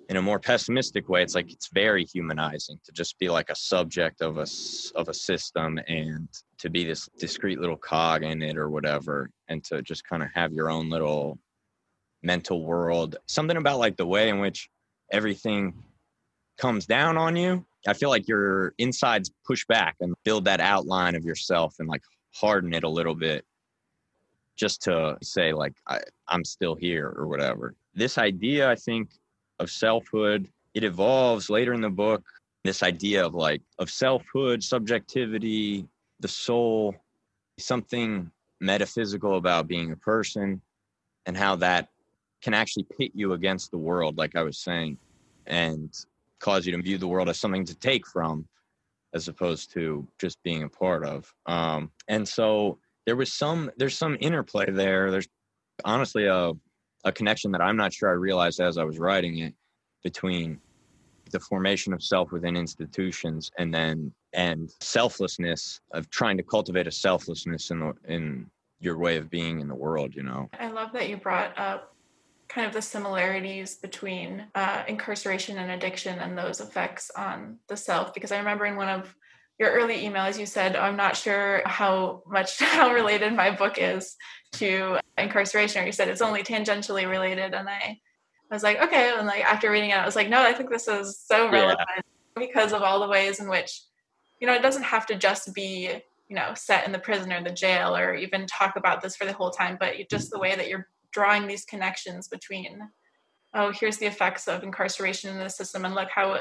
in 0.10 0.18
a 0.18 0.22
more 0.22 0.40
pessimistic 0.40 1.10
way, 1.10 1.24
it's 1.24 1.34
like 1.34 1.52
it's 1.52 1.70
very 1.74 2.06
humanizing 2.06 2.80
to 2.86 2.92
just 2.92 3.18
be 3.18 3.28
like 3.28 3.50
a 3.50 3.56
subject 3.56 4.22
of 4.22 4.38
a 4.38 4.46
of 4.94 5.10
a 5.10 5.14
system 5.14 5.80
and 5.88 6.28
to 6.60 6.70
be 6.70 6.84
this 6.84 7.10
discrete 7.18 7.60
little 7.60 7.78
cog 7.78 8.22
in 8.24 8.44
it 8.44 8.56
or 8.56 8.70
whatever, 8.70 9.32
and 9.48 9.64
to 9.64 9.82
just 9.82 10.04
kind 10.08 10.22
of 10.22 10.30
have 10.36 10.54
your 10.54 10.70
own 10.70 10.90
little 10.90 11.40
mental 12.26 12.66
world. 12.66 13.18
Something 13.28 13.58
about 13.58 13.80
like 13.80 13.98
the 13.98 14.06
way 14.06 14.30
in 14.30 14.40
which 14.40 14.70
everything 15.12 15.74
comes 16.58 16.86
down 16.86 17.18
on 17.18 17.36
you, 17.36 17.66
I 17.88 17.94
feel 17.94 18.10
like 18.10 18.28
your 18.28 18.74
insides 18.78 19.32
push 19.46 19.66
back 19.66 19.96
and 20.02 20.16
build 20.24 20.46
that 20.46 20.60
outline 20.60 21.16
of 21.16 21.24
yourself 21.24 21.76
and 21.80 21.88
like 21.88 22.02
harden 22.34 22.74
it 22.74 22.84
a 22.84 22.90
little 22.90 23.16
bit 23.16 23.46
just 24.56 24.82
to 24.84 25.18
say 25.22 25.54
like 25.54 25.74
I, 25.88 26.00
am 26.30 26.44
still 26.44 26.76
here 26.76 27.14
or 27.16 27.28
whatever. 27.28 27.76
This 27.94 28.18
idea, 28.18 28.70
I 28.70 28.76
think, 28.76 29.10
of 29.60 29.70
selfhood, 29.70 30.50
it 30.74 30.84
evolves 30.84 31.50
later 31.50 31.74
in 31.74 31.82
the 31.82 31.90
book. 31.90 32.24
This 32.64 32.82
idea 32.82 33.26
of 33.26 33.36
like 33.36 33.62
of 33.80 33.90
selfhood, 33.90 34.64
subjectivity, 34.64 35.88
the 36.20 36.28
soul, 36.28 36.96
something 37.60 38.32
metaphysical 38.60 39.38
about 39.38 39.68
being 39.68 39.92
a 39.92 39.98
person, 39.98 40.62
and 41.26 41.38
how 41.38 41.56
that 41.58 41.90
can 42.46 42.54
actually 42.54 42.86
pit 42.98 43.12
you 43.16 43.34
against 43.34 43.72
the 43.72 43.78
world, 43.78 44.18
like 44.18 44.36
I 44.36 44.44
was 44.44 44.60
saying. 44.60 44.98
And 45.48 45.92
cause 46.40 46.66
you 46.66 46.76
to 46.76 46.82
view 46.82 47.00
the 47.00 47.08
world 47.08 47.28
as 47.28 47.40
something 47.40 47.66
to 47.66 47.76
take 47.76 48.06
from 48.06 48.48
as 49.14 49.28
opposed 49.28 49.72
to 49.74 50.08
just 50.20 50.42
being 50.44 50.64
a 50.64 50.70
part 50.70 51.04
of 51.06 51.34
um, 51.46 51.90
and 52.08 52.28
so 52.28 52.78
there 53.06 53.16
was 53.16 53.32
some 53.32 53.72
there's 53.78 53.98
some 53.98 54.18
interplay 54.20 54.70
there 54.70 55.10
there's 55.12 55.28
honestly 55.86 56.26
a, 56.26 56.52
a 57.06 57.12
connection 57.12 57.52
that 57.52 57.62
i'm 57.62 57.78
not 57.78 57.94
sure 57.94 58.10
i 58.10 58.14
realized 58.14 58.60
as 58.60 58.78
i 58.78 58.84
was 58.84 59.00
writing 59.00 59.40
it 59.40 59.54
between 60.04 60.60
the 61.32 61.40
formation 61.40 61.94
of 61.94 62.04
self 62.04 62.32
within 62.32 62.56
institutions 62.56 63.50
and 63.58 63.74
then 63.74 64.12
and 64.34 64.70
selflessness 64.82 65.80
of 65.94 66.10
trying 66.10 66.38
to 66.38 66.44
cultivate 66.44 66.86
a 66.86 66.92
selflessness 66.92 67.72
in 67.72 67.80
the 67.80 67.94
in 68.08 68.46
your 68.80 68.98
way 68.98 69.18
of 69.18 69.30
being 69.30 69.62
in 69.62 69.68
the 69.68 69.76
world, 69.76 70.14
you 70.14 70.22
know. 70.22 70.50
I 70.60 70.70
love 70.70 70.92
that 70.94 71.10
you 71.10 71.18
brought 71.18 71.58
up 71.58 71.95
kind 72.48 72.68
of 72.68 72.74
the 72.74 72.82
similarities 72.82 73.76
between 73.76 74.46
uh, 74.56 74.84
incarceration 74.88 75.58
and 75.58 75.72
addiction 75.72 76.20
and 76.20 76.38
those 76.38 76.62
effects 76.62 77.12
on 77.18 77.58
the 77.68 77.78
self 77.78 78.14
because 78.14 78.32
I 78.32 78.38
remember 78.38 78.66
in 78.66 78.76
one 78.76 78.90
of 78.90 79.16
your 79.60 79.72
early 79.72 80.02
emails 80.02 80.38
you 80.38 80.46
said 80.46 80.76
i'm 80.76 80.96
not 80.96 81.16
sure 81.16 81.62
how 81.66 82.22
much 82.28 82.60
how 82.64 82.92
related 82.92 83.34
my 83.34 83.52
book 83.52 83.78
is 83.78 84.16
to 84.52 84.98
incarceration 85.18 85.84
or 85.84 85.86
you 85.86 85.92
said 85.92 86.08
it's 86.08 86.22
only 86.22 86.44
tangentially 86.44 87.10
related 87.10 87.54
and 87.54 87.70
i 87.70 88.00
was 88.52 88.64
like 88.64 88.82
okay 88.82 89.14
and 89.18 89.28
like 89.28 89.44
after 89.44 89.72
reading 89.72 89.90
it 89.90 89.98
i 89.98 90.06
was 90.06 90.16
like 90.16 90.30
no 90.30 90.42
i 90.42 90.54
think 90.54 90.70
this 90.70 90.88
is 90.88 91.20
so 91.20 91.50
relevant 91.50 91.80
yeah. 91.96 92.02
because 92.36 92.74
of 92.74 92.82
all 92.82 93.00
the 93.00 93.08
ways 93.08 93.40
in 93.40 93.50
which 93.50 93.82
you 94.40 94.48
know 94.48 94.54
it 94.54 94.62
doesn't 94.62 94.84
have 94.84 95.06
to 95.06 95.16
just 95.16 95.54
be 95.54 95.90
you 96.28 96.36
know 96.36 96.54
set 96.56 96.86
in 96.86 96.92
the 96.92 97.00
prison 97.00 97.32
or 97.32 97.44
the 97.44 97.50
jail 97.50 97.96
or 97.96 98.14
even 98.14 98.46
talk 98.46 98.76
about 98.76 99.02
this 99.02 99.16
for 99.16 99.26
the 99.26 99.34
whole 99.34 99.52
time 99.52 99.78
but 99.80 99.96
just 100.10 100.32
the 100.32 100.40
way 100.40 100.56
that 100.56 100.68
you're 100.68 100.88
drawing 101.16 101.48
these 101.48 101.64
connections 101.64 102.28
between 102.28 102.78
oh 103.54 103.72
here's 103.72 103.98
the 103.98 104.06
effects 104.06 104.48
of 104.50 104.64
incarceration 104.64 105.32
in 105.32 105.40
the 105.40 105.50
system 105.50 105.86
and 105.86 105.96
look 105.96 106.10
how 106.14 106.38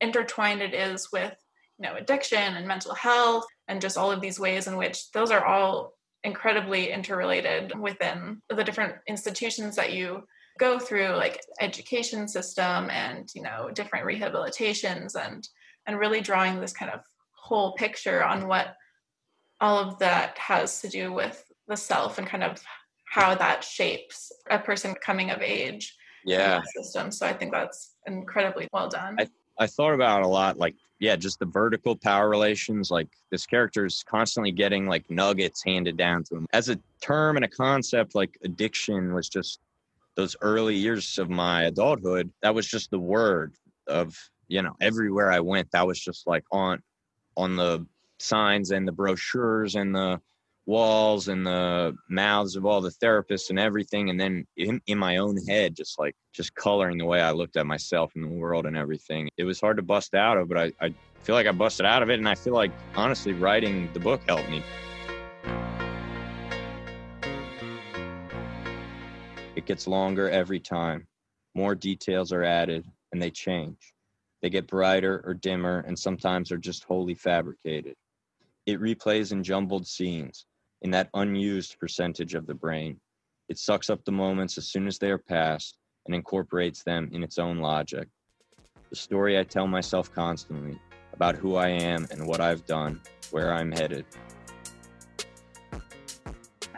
intertwined 0.00 0.62
it 0.62 0.72
is 0.72 1.08
with 1.12 1.34
you 1.78 1.86
know 1.86 1.94
addiction 1.96 2.56
and 2.56 2.66
mental 2.66 2.94
health 2.94 3.44
and 3.68 3.80
just 3.80 3.98
all 3.98 4.10
of 4.10 4.22
these 4.22 4.40
ways 4.40 4.66
in 4.66 4.76
which 4.78 5.10
those 5.12 5.30
are 5.30 5.44
all 5.44 5.92
incredibly 6.24 6.90
interrelated 6.90 7.78
within 7.78 8.40
the 8.48 8.64
different 8.64 8.94
institutions 9.06 9.76
that 9.76 9.92
you 9.92 10.24
go 10.58 10.78
through 10.78 11.10
like 11.10 11.42
education 11.60 12.26
system 12.26 12.88
and 12.88 13.28
you 13.34 13.42
know 13.42 13.70
different 13.74 14.06
rehabilitations 14.06 15.14
and 15.14 15.46
and 15.86 15.98
really 15.98 16.22
drawing 16.22 16.58
this 16.58 16.72
kind 16.72 16.90
of 16.90 17.00
whole 17.32 17.74
picture 17.74 18.24
on 18.24 18.48
what 18.48 18.74
all 19.60 19.78
of 19.78 19.98
that 19.98 20.38
has 20.38 20.80
to 20.80 20.88
do 20.88 21.12
with 21.12 21.44
the 21.68 21.76
self 21.76 22.16
and 22.16 22.26
kind 22.26 22.42
of 22.42 22.62
how 23.16 23.34
that 23.34 23.64
shapes 23.64 24.32
a 24.50 24.58
person 24.58 24.94
coming 25.02 25.30
of 25.30 25.40
age 25.42 25.96
yeah 26.24 26.60
system 26.76 27.10
so 27.10 27.26
i 27.26 27.32
think 27.32 27.52
that's 27.52 27.94
incredibly 28.06 28.68
well 28.72 28.88
done 28.88 29.16
I, 29.18 29.26
I 29.58 29.66
thought 29.66 29.94
about 29.94 30.22
a 30.22 30.28
lot 30.28 30.58
like 30.58 30.74
yeah, 30.98 31.16
just 31.16 31.38
the 31.38 31.46
vertical 31.46 31.94
power 31.94 32.28
relations. 32.28 32.90
Like 32.90 33.08
this 33.30 33.46
character 33.46 33.84
is 33.84 34.02
constantly 34.02 34.52
getting 34.52 34.86
like 34.86 35.10
nuggets 35.10 35.62
handed 35.62 35.96
down 35.96 36.24
to 36.24 36.36
him. 36.36 36.46
As 36.52 36.68
a 36.68 36.78
term 37.00 37.36
and 37.36 37.44
a 37.44 37.48
concept, 37.48 38.14
like 38.14 38.38
addiction 38.44 39.12
was 39.12 39.28
just 39.28 39.60
those 40.14 40.36
early 40.40 40.74
years 40.74 41.18
of 41.18 41.28
my 41.28 41.64
adulthood. 41.64 42.30
That 42.42 42.54
was 42.54 42.66
just 42.66 42.90
the 42.90 42.98
word 42.98 43.54
of, 43.86 44.16
you 44.48 44.62
know, 44.62 44.74
everywhere 44.80 45.30
I 45.30 45.40
went, 45.40 45.70
that 45.72 45.86
was 45.86 46.00
just 46.00 46.26
like 46.26 46.44
on 46.50 46.82
on 47.36 47.56
the 47.56 47.86
signs 48.18 48.70
and 48.70 48.88
the 48.88 48.92
brochures 48.92 49.74
and 49.74 49.94
the 49.94 50.18
walls 50.66 51.28
and 51.28 51.46
the 51.46 51.96
mouths 52.08 52.56
of 52.56 52.66
all 52.66 52.80
the 52.80 52.90
therapists 52.90 53.50
and 53.50 53.58
everything 53.58 54.10
and 54.10 54.20
then 54.20 54.44
in, 54.56 54.80
in 54.88 54.98
my 54.98 55.18
own 55.18 55.36
head 55.46 55.76
just 55.76 55.96
like 55.96 56.14
just 56.34 56.52
coloring 56.56 56.98
the 56.98 57.04
way 57.04 57.20
i 57.20 57.30
looked 57.30 57.56
at 57.56 57.66
myself 57.66 58.12
and 58.16 58.24
the 58.24 58.28
world 58.28 58.66
and 58.66 58.76
everything. 58.76 59.28
It 59.36 59.44
was 59.44 59.60
hard 59.60 59.76
to 59.76 59.82
bust 59.84 60.14
out 60.14 60.36
of 60.36 60.48
but 60.48 60.58
I, 60.58 60.72
I 60.80 60.92
feel 61.22 61.36
like 61.36 61.46
i 61.46 61.52
busted 61.52 61.86
out 61.86 62.02
of 62.02 62.10
it 62.10 62.18
and 62.18 62.28
i 62.28 62.34
feel 62.34 62.52
like 62.52 62.72
honestly 62.96 63.32
writing 63.32 63.88
the 63.92 64.00
book 64.00 64.20
helped 64.26 64.50
me. 64.50 64.62
It 69.54 69.66
gets 69.66 69.86
longer 69.86 70.28
every 70.28 70.60
time. 70.60 71.06
More 71.54 71.74
details 71.74 72.32
are 72.32 72.42
added 72.42 72.84
and 73.12 73.22
they 73.22 73.30
change. 73.30 73.94
They 74.42 74.50
get 74.50 74.66
brighter 74.66 75.22
or 75.24 75.32
dimmer 75.32 75.84
and 75.86 75.96
sometimes 75.98 76.50
are 76.50 76.58
just 76.58 76.84
wholly 76.84 77.14
fabricated. 77.14 77.94
It 78.66 78.80
replays 78.80 79.30
in 79.30 79.44
jumbled 79.44 79.86
scenes 79.86 80.44
in 80.82 80.90
that 80.90 81.10
unused 81.14 81.78
percentage 81.78 82.34
of 82.34 82.46
the 82.46 82.54
brain. 82.54 83.00
It 83.48 83.58
sucks 83.58 83.90
up 83.90 84.04
the 84.04 84.12
moments 84.12 84.58
as 84.58 84.68
soon 84.68 84.86
as 84.86 84.98
they 84.98 85.10
are 85.10 85.18
past 85.18 85.78
and 86.06 86.14
incorporates 86.14 86.82
them 86.82 87.10
in 87.12 87.22
its 87.22 87.38
own 87.38 87.58
logic. 87.58 88.08
The 88.90 88.96
story 88.96 89.38
I 89.38 89.44
tell 89.44 89.66
myself 89.66 90.12
constantly 90.12 90.78
about 91.12 91.36
who 91.36 91.56
I 91.56 91.68
am 91.68 92.06
and 92.10 92.26
what 92.26 92.40
I've 92.40 92.66
done, 92.66 93.00
where 93.30 93.52
I'm 93.52 93.72
headed. 93.72 94.04
I'm 95.72 95.80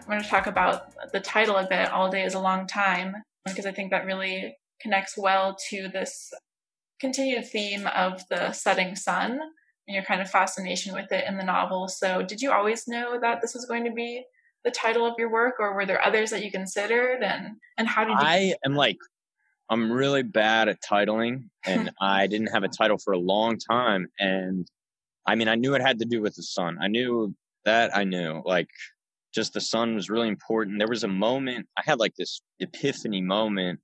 going 0.07 0.23
to 0.23 0.29
talk 0.29 0.47
about 0.47 1.13
the 1.13 1.21
title 1.21 1.57
a 1.57 1.67
bit 1.69 1.91
All 1.91 2.11
Day 2.11 2.23
is 2.23 2.35
a 2.35 2.39
Long 2.39 2.67
Time, 2.67 3.15
because 3.45 3.67
I 3.67 3.73
think 3.73 3.91
that 3.91 4.07
really 4.07 4.57
connects 4.81 5.19
well 5.19 5.57
to 5.69 5.89
this 5.89 6.33
continued 7.01 7.47
theme 7.47 7.87
of 7.87 8.27
the 8.29 8.53
setting 8.53 8.97
sun 8.97 9.39
your 9.95 10.05
kind 10.05 10.21
of 10.21 10.31
fascination 10.31 10.95
with 10.95 11.11
it 11.13 11.25
in 11.27 11.39
the 11.39 11.45
novel. 11.45 11.89
So, 11.89 12.23
did 12.23 12.41
you 12.41 12.53
always 12.53 12.87
know 12.87 13.19
that 13.21 13.41
this 13.41 13.55
was 13.55 13.65
going 13.67 13.85
to 13.85 13.91
be 13.91 14.25
the 14.65 14.71
title 14.71 15.07
of 15.07 15.15
your 15.19 15.31
work, 15.31 15.55
or 15.59 15.75
were 15.75 15.87
there 15.87 16.05
others 16.05 16.31
that 16.31 16.45
you 16.45 16.51
considered? 16.51 17.23
And 17.23 17.57
and 17.79 17.89
how 17.89 18.05
did 18.05 18.13
you? 18.13 18.19
I 18.19 18.55
am 18.65 18.75
like, 18.75 18.99
I'm 19.71 19.91
really 19.91 20.23
bad 20.23 20.69
at 20.69 20.83
titling, 20.83 21.49
and 21.65 21.91
I 22.01 22.27
didn't 22.27 22.49
have 22.49 22.65
a 22.65 22.69
title 22.69 22.99
for 22.99 23.13
a 23.13 23.19
long 23.19 23.59
time. 23.59 24.09
And 24.19 24.69
I 25.27 25.35
mean, 25.35 25.49
I 25.49 25.55
knew 25.55 25.75
it 25.75 25.83
had 25.83 25.99
to 26.01 26.05
do 26.05 26.21
with 26.21 26.35
the 26.35 26.43
sun. 26.43 26.79
I 26.81 26.89
knew 26.89 27.35
that. 27.65 27.97
I 27.97 28.05
knew 28.05 28.43
like 28.45 28.69
just 29.35 29.53
the 29.53 29.61
sun 29.61 29.95
was 29.95 30.11
really 30.11 30.29
important. 30.29 30.79
There 30.79 30.89
was 30.89 31.05
a 31.05 31.09
moment 31.09 31.67
I 31.77 31.83
had 31.85 31.99
like 31.99 32.15
this 32.17 32.41
epiphany 32.61 33.21
moment 33.21 33.81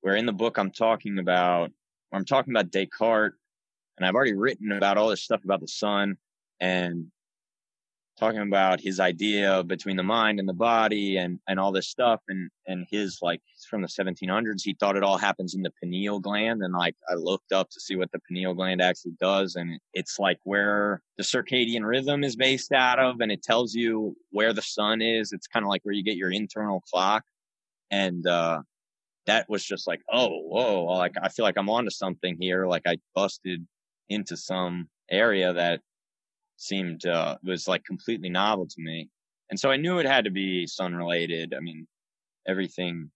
where 0.00 0.16
in 0.16 0.26
the 0.26 0.32
book 0.32 0.58
I'm 0.58 0.70
talking 0.70 1.18
about, 1.18 1.70
I'm 2.12 2.24
talking 2.24 2.52
about 2.52 2.70
Descartes 2.70 3.36
and 3.96 4.06
I've 4.06 4.14
already 4.14 4.34
written 4.34 4.72
about 4.72 4.98
all 4.98 5.08
this 5.08 5.22
stuff 5.22 5.44
about 5.44 5.60
the 5.60 5.68
sun 5.68 6.16
and 6.60 7.06
talking 8.18 8.40
about 8.40 8.80
his 8.80 9.00
idea 9.00 9.64
between 9.64 9.96
the 9.96 10.02
mind 10.02 10.38
and 10.38 10.48
the 10.48 10.54
body 10.54 11.16
and, 11.16 11.40
and 11.48 11.58
all 11.58 11.72
this 11.72 11.88
stuff. 11.88 12.20
And, 12.28 12.48
and 12.66 12.86
his 12.88 13.18
like, 13.20 13.40
from 13.68 13.82
the 13.82 13.88
1700s, 13.88 14.62
he 14.62 14.76
thought 14.78 14.96
it 14.96 15.02
all 15.02 15.18
happens 15.18 15.54
in 15.54 15.62
the 15.62 15.72
pineal 15.82 16.20
gland. 16.20 16.62
And 16.62 16.74
like, 16.74 16.94
I 17.10 17.14
looked 17.14 17.52
up 17.52 17.70
to 17.70 17.80
see 17.80 17.96
what 17.96 18.12
the 18.12 18.20
pineal 18.28 18.54
gland 18.54 18.80
actually 18.80 19.14
does. 19.20 19.56
And 19.56 19.80
it's 19.94 20.18
like 20.18 20.38
where 20.44 21.02
the 21.18 21.24
circadian 21.24 21.84
rhythm 21.84 22.22
is 22.22 22.36
based 22.36 22.72
out 22.72 23.00
of. 23.00 23.20
And 23.20 23.32
it 23.32 23.42
tells 23.42 23.74
you 23.74 24.16
where 24.30 24.52
the 24.52 24.62
sun 24.62 25.02
is. 25.02 25.32
It's 25.32 25.48
kind 25.48 25.64
of 25.64 25.68
like 25.68 25.80
where 25.82 25.94
you 25.94 26.04
get 26.04 26.16
your 26.16 26.30
internal 26.30 26.82
clock. 26.92 27.24
And, 27.90 28.26
uh, 28.26 28.62
that 29.26 29.48
was 29.48 29.64
just 29.64 29.86
like, 29.86 30.02
oh, 30.12 30.38
whoa, 30.42 30.84
like 30.84 31.14
I 31.20 31.30
feel 31.30 31.44
like 31.44 31.56
I'm 31.56 31.70
onto 31.70 31.90
something 31.90 32.36
here. 32.38 32.66
Like 32.66 32.82
I 32.86 32.98
busted 33.14 33.66
into 34.08 34.36
some 34.36 34.88
area 35.10 35.52
that 35.52 35.80
seemed 36.56 37.04
uh, 37.06 37.36
was 37.42 37.68
like 37.68 37.84
completely 37.84 38.28
novel 38.28 38.66
to 38.66 38.76
me. 38.78 39.08
And 39.50 39.58
so 39.58 39.70
I 39.70 39.76
knew 39.76 39.98
it 39.98 40.06
had 40.06 40.24
to 40.24 40.30
be 40.30 40.66
sun 40.66 40.94
related. 40.94 41.54
I 41.54 41.60
mean, 41.60 41.86
everything 42.48 43.10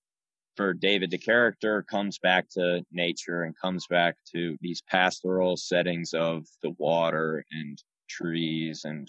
for 0.56 0.74
David, 0.74 1.10
the 1.10 1.18
character 1.18 1.84
comes 1.88 2.18
back 2.18 2.48
to 2.50 2.84
nature 2.90 3.44
and 3.44 3.54
comes 3.56 3.86
back 3.86 4.16
to 4.34 4.56
these 4.60 4.82
pastoral 4.90 5.56
settings 5.56 6.12
of 6.14 6.46
the 6.62 6.74
water 6.78 7.44
and 7.52 7.78
trees 8.08 8.82
and 8.84 9.08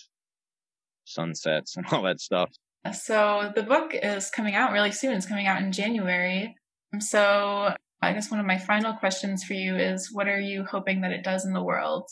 sunsets 1.06 1.76
and 1.78 1.86
all 1.92 2.04
that 2.04 2.22
stuff. 2.22 2.52
So 2.94 3.52
the 3.56 3.64
book 3.64 3.92
is 3.94 4.30
coming 4.30 4.56
out 4.56 4.72
really 4.72 4.92
soon. 4.92 5.14
It's 5.14 5.26
coming 5.26 5.48
out 5.48 5.62
in 5.62 5.72
January. 5.72 6.56
So 7.00 7.76
I 8.02 8.14
guess 8.14 8.32
one 8.32 8.40
of 8.40 8.46
my 8.46 8.58
final 8.58 8.94
questions 8.94 9.44
for 9.44 9.54
you 9.54 9.76
is 9.76 10.12
what 10.12 10.28
are 10.28 10.40
you 10.40 10.64
hoping 10.64 11.02
that 11.02 11.12
it 11.12 11.24
does 11.24 11.46
in 11.46 11.54
the 11.54 11.64
world? 11.64 12.10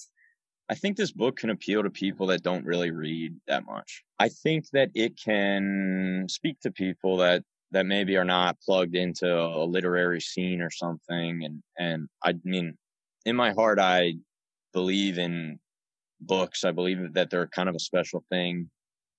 I 0.69 0.75
think 0.75 0.97
this 0.97 1.11
book 1.11 1.37
can 1.37 1.49
appeal 1.49 1.81
to 1.83 1.89
people 1.89 2.27
that 2.27 2.43
don't 2.43 2.65
really 2.65 2.91
read 2.91 3.35
that 3.47 3.65
much. 3.65 4.03
I 4.19 4.27
think 4.27 4.65
that 4.73 4.89
it 4.93 5.17
can 5.17 6.25
speak 6.29 6.59
to 6.61 6.71
people 6.71 7.17
that 7.17 7.43
that 7.71 7.85
maybe 7.85 8.15
are 8.15 8.25
not 8.25 8.59
plugged 8.61 8.95
into 8.95 9.27
a 9.29 9.63
literary 9.65 10.21
scene 10.21 10.61
or 10.61 10.71
something 10.71 11.43
and 11.43 11.61
and 11.77 12.07
I 12.23 12.35
mean 12.43 12.77
in 13.25 13.35
my 13.35 13.51
heart 13.51 13.79
I 13.79 14.15
believe 14.73 15.17
in 15.17 15.59
books. 16.19 16.63
I 16.63 16.71
believe 16.71 17.13
that 17.13 17.29
they're 17.29 17.47
kind 17.47 17.69
of 17.69 17.75
a 17.75 17.79
special 17.79 18.23
thing. 18.29 18.69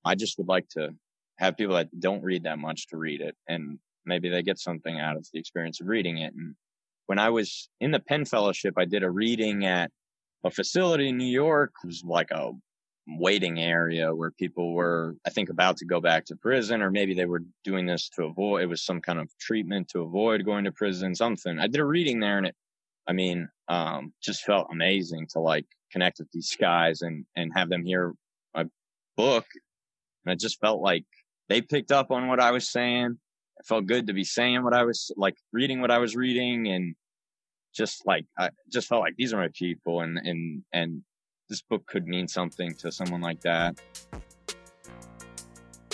I 0.05 0.15
just 0.15 0.37
would 0.39 0.49
like 0.49 0.69
to 0.71 0.95
have 1.37 1.57
people 1.57 1.77
that 1.77 1.89
don't 1.99 2.23
read 2.23 2.45
that 2.45 2.59
much 2.59 2.89
to 2.89 2.97
read 2.97 3.21
it 3.21 3.37
and 3.49 3.79
maybe 4.09 4.29
they 4.29 4.43
get 4.43 4.59
something 4.59 4.99
out 4.99 5.17
of 5.17 5.27
the 5.33 5.39
experience 5.39 5.81
of 5.81 5.87
reading 5.87 6.19
it. 6.19 6.35
And 6.35 6.55
when 7.07 7.19
I 7.19 7.31
was 7.31 7.69
in 7.81 7.91
the 7.91 8.01
PEN 8.01 8.25
Fellowship, 8.25 8.75
I 8.77 8.85
did 8.85 9.03
a 9.03 9.11
reading 9.11 9.65
at 9.65 9.91
a 10.45 10.51
facility 10.51 11.09
in 11.09 11.17
New 11.17 11.25
York. 11.25 11.73
It 11.83 11.87
was 11.87 12.03
like 12.05 12.31
a 12.31 12.53
waiting 13.09 13.59
area 13.59 14.15
where 14.15 14.31
people 14.31 14.75
were, 14.75 15.17
I 15.27 15.31
think, 15.31 15.49
about 15.49 15.79
to 15.79 15.87
go 15.87 16.01
back 16.01 16.27
to 16.27 16.37
prison, 16.37 16.83
or 16.83 16.91
maybe 16.91 17.15
they 17.15 17.25
were 17.25 17.43
doing 17.65 17.87
this 17.87 18.11
to 18.11 18.25
avoid, 18.25 18.63
it 18.63 18.67
was 18.67 18.85
some 18.85 19.01
kind 19.01 19.19
of 19.19 19.31
treatment 19.41 19.89
to 19.89 20.03
avoid 20.03 20.45
going 20.45 20.65
to 20.65 20.73
prison, 20.73 21.15
something. 21.15 21.59
I 21.59 21.67
did 21.67 21.81
a 21.81 21.85
reading 21.85 22.21
there 22.21 22.37
and 22.37 22.47
it, 22.49 22.55
I 23.07 23.15
mean, 23.15 23.49
um, 23.69 24.13
just 24.23 24.45
felt 24.45 24.69
amazing 24.71 25.29
to 25.33 25.41
like 25.41 25.65
connect 25.91 26.19
with 26.19 26.31
these 26.33 26.55
guys 26.61 27.01
and, 27.01 27.25
and 27.37 27.51
have 27.55 27.71
them 27.71 27.85
hear 27.85 28.13
my 28.55 28.67
book. 29.17 29.47
And 30.25 30.33
it 30.35 30.39
just 30.39 30.61
felt 30.61 30.83
like 30.83 31.07
they 31.49 31.63
picked 31.63 31.91
up 31.91 32.11
on 32.11 32.29
what 32.29 32.41
I 32.41 32.51
was 32.51 32.69
saying 32.69 33.19
it 33.59 33.67
felt 33.67 33.87
good 33.87 34.07
to 34.07 34.13
be 34.13 34.25
saying 34.25 34.63
what 34.63 34.75
I 34.75 34.85
was 34.85 35.11
like 35.17 35.37
reading 35.53 35.81
what 35.81 35.91
I 35.91 35.99
was 35.99 36.15
reading 36.15 36.69
and 36.69 36.95
just 37.75 38.07
like 38.07 38.27
I 38.39 38.51
just 38.73 38.89
felt 38.89 39.03
like 39.03 39.17
these 39.17 39.33
are 39.33 39.39
my 39.39 39.51
people 39.55 40.01
and 40.01 40.19
and 40.19 40.63
and 40.73 41.03
this 41.49 41.63
book 41.63 41.87
could 41.87 42.07
mean 42.07 42.29
something 42.29 42.75
to 42.75 42.93
someone 42.93 43.23
like 43.23 43.41
that. 43.41 43.81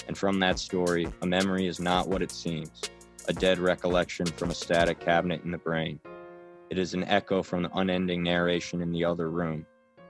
And 0.09 0.19
from 0.19 0.41
that 0.41 0.59
story, 0.59 1.07
a 1.23 1.27
memory 1.27 1.67
is 1.67 1.81
not 1.81 2.09
what 2.09 2.23
it 2.23 2.33
seems, 2.33 2.83
a 3.29 3.33
dead 3.33 3.59
recollection 3.59 4.27
from 4.27 4.51
a 4.51 4.55
static 4.55 4.99
cabinet 5.01 5.43
in 5.45 5.51
the 5.51 5.59
brain. 5.59 6.01
It 6.71 6.79
is 6.79 6.93
an 6.93 7.05
echo 7.05 7.43
from 7.43 7.63
the 7.63 7.79
unending 7.79 8.23
narration 8.23 8.83
in 8.83 8.91
the 8.91 9.05
other 9.05 9.31
room, 9.31 9.65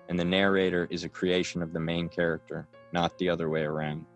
and 0.09 0.19
the 0.19 0.25
narrator 0.25 0.89
is 0.91 1.05
a 1.05 1.09
creation 1.09 1.63
of 1.63 1.73
the 1.73 1.81
main 1.81 2.09
character, 2.09 2.67
not 2.93 3.19
the 3.19 3.29
other 3.29 3.51
way 3.51 3.63
around. 3.63 4.07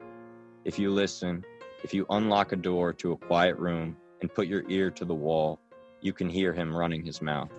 If 0.65 0.79
you 0.79 0.91
listen, 0.91 1.45
if 1.83 1.95
you 1.95 2.07
unlock 2.11 2.53
a 2.53 2.57
door 2.57 2.93
to 2.95 3.13
a 3.13 3.17
quiet 3.17 3.57
room 3.57 3.97
and 4.21 4.33
put 4.33 4.49
your 4.49 4.69
ear 4.69 4.91
to 4.91 5.05
the 5.05 5.15
wall, 5.15 5.61
you 6.01 6.13
can 6.13 6.29
hear 6.29 6.53
him 6.53 6.75
running 6.75 7.05
his 7.05 7.23
mouth. 7.23 7.51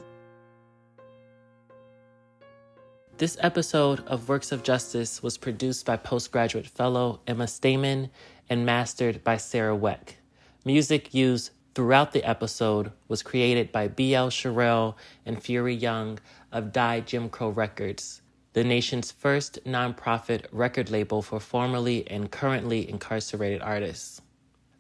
This 3.18 3.38
episode 3.42 4.06
of 4.08 4.30
Works 4.30 4.54
of 4.54 4.64
Justice 4.64 5.22
was 5.22 5.38
produced 5.38 5.86
by 5.86 5.98
postgraduate 5.98 6.68
fellow 6.68 7.20
Emma 7.28 7.46
Stammen 7.46 8.10
and 8.50 8.66
mastered 8.66 9.24
by 9.24 9.36
Sarah 9.36 9.78
Weck. 9.78 10.16
Music 10.64 11.14
used 11.14 11.52
throughout 11.76 12.14
the 12.14 12.24
episode 12.24 12.92
was 13.08 13.22
created 13.22 13.72
by 13.72 13.88
B.L. 13.88 14.30
Sherrill 14.30 14.98
and 15.26 15.42
Fury 15.42 15.76
Young 15.76 16.20
of 16.52 16.72
Die 16.72 17.02
Jim 17.02 17.30
Crow 17.30 17.50
Records, 17.50 18.22
the 18.60 18.66
nation's 18.66 19.10
first 19.10 19.58
nonprofit 19.64 20.44
record 20.52 20.92
label 20.92 21.22
for 21.22 21.40
formerly 21.40 22.06
and 22.12 22.30
currently 22.30 22.90
incarcerated 22.90 23.62
artists. 23.62 24.22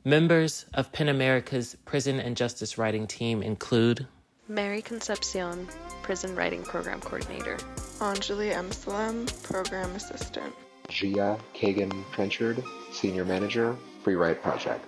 Members 0.03 0.65
of 0.73 0.91
PEN 0.91 1.07
America's 1.07 1.77
prison 1.85 2.19
and 2.19 2.35
justice 2.35 2.77
writing 2.77 3.07
team 3.07 3.41
include 3.41 4.05
Mary 4.49 4.81
Concepcion, 4.81 5.65
Prison 6.01 6.35
Writing 6.35 6.61
Program 6.61 6.99
Coordinator. 6.99 7.55
Anjali 7.99 8.53
M. 8.53 8.69
Salem, 8.73 9.25
Program 9.43 9.89
Assistant. 9.95 10.53
Gia 10.89 11.39
Kagan 11.55 12.03
Trenchard, 12.11 12.61
Senior 12.91 13.23
Manager, 13.23 13.77
Free 14.03 14.15
Write 14.15 14.43
Project. 14.43 14.83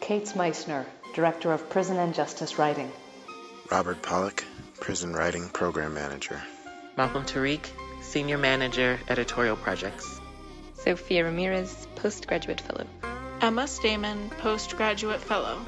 Caits 0.00 0.32
Meissner, 0.32 0.84
Director 1.14 1.52
of 1.52 1.70
Prison 1.70 1.96
and 1.96 2.12
Justice 2.12 2.58
Writing. 2.58 2.90
Robert 3.70 4.02
Pollock, 4.02 4.42
Prison 4.80 5.12
Writing 5.12 5.48
Program 5.50 5.94
Manager. 5.94 6.42
Malcolm 6.96 7.24
Tariq, 7.24 7.68
Senior 8.12 8.36
Manager, 8.36 9.00
Editorial 9.08 9.56
Projects. 9.56 10.20
Sophia 10.74 11.24
Ramirez, 11.24 11.88
Postgraduate 11.94 12.60
Fellow. 12.60 12.84
Emma 13.40 13.62
Stammen, 13.62 14.30
Postgraduate 14.32 15.18
Fellow. 15.18 15.64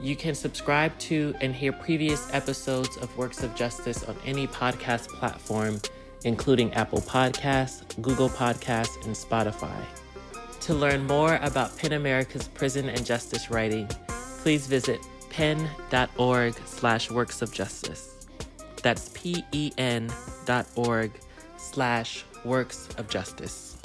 You 0.00 0.14
can 0.14 0.36
subscribe 0.36 0.96
to 1.00 1.34
and 1.40 1.52
hear 1.52 1.72
previous 1.72 2.32
episodes 2.32 2.96
of 2.98 3.16
Works 3.18 3.42
of 3.42 3.52
Justice 3.56 4.04
on 4.04 4.14
any 4.24 4.46
podcast 4.46 5.08
platform, 5.08 5.80
including 6.22 6.72
Apple 6.74 7.00
Podcasts, 7.00 8.00
Google 8.00 8.28
Podcasts, 8.28 9.04
and 9.04 9.16
Spotify. 9.16 9.82
To 10.60 10.74
learn 10.74 11.04
more 11.08 11.40
about 11.42 11.76
PEN 11.78 11.94
America's 11.94 12.46
prison 12.46 12.88
and 12.88 13.04
justice 13.04 13.50
writing, 13.50 13.88
please 14.42 14.68
visit 14.68 15.00
pen.org 15.30 16.54
slash 16.64 17.10
works 17.10 17.42
of 17.42 17.52
justice. 17.52 18.17
That's 18.82 19.08
P-E-N 19.10 20.12
dot 20.44 20.66
org 20.76 21.12
slash 21.56 22.24
works 22.44 22.88
of 22.98 23.08
justice. 23.08 23.77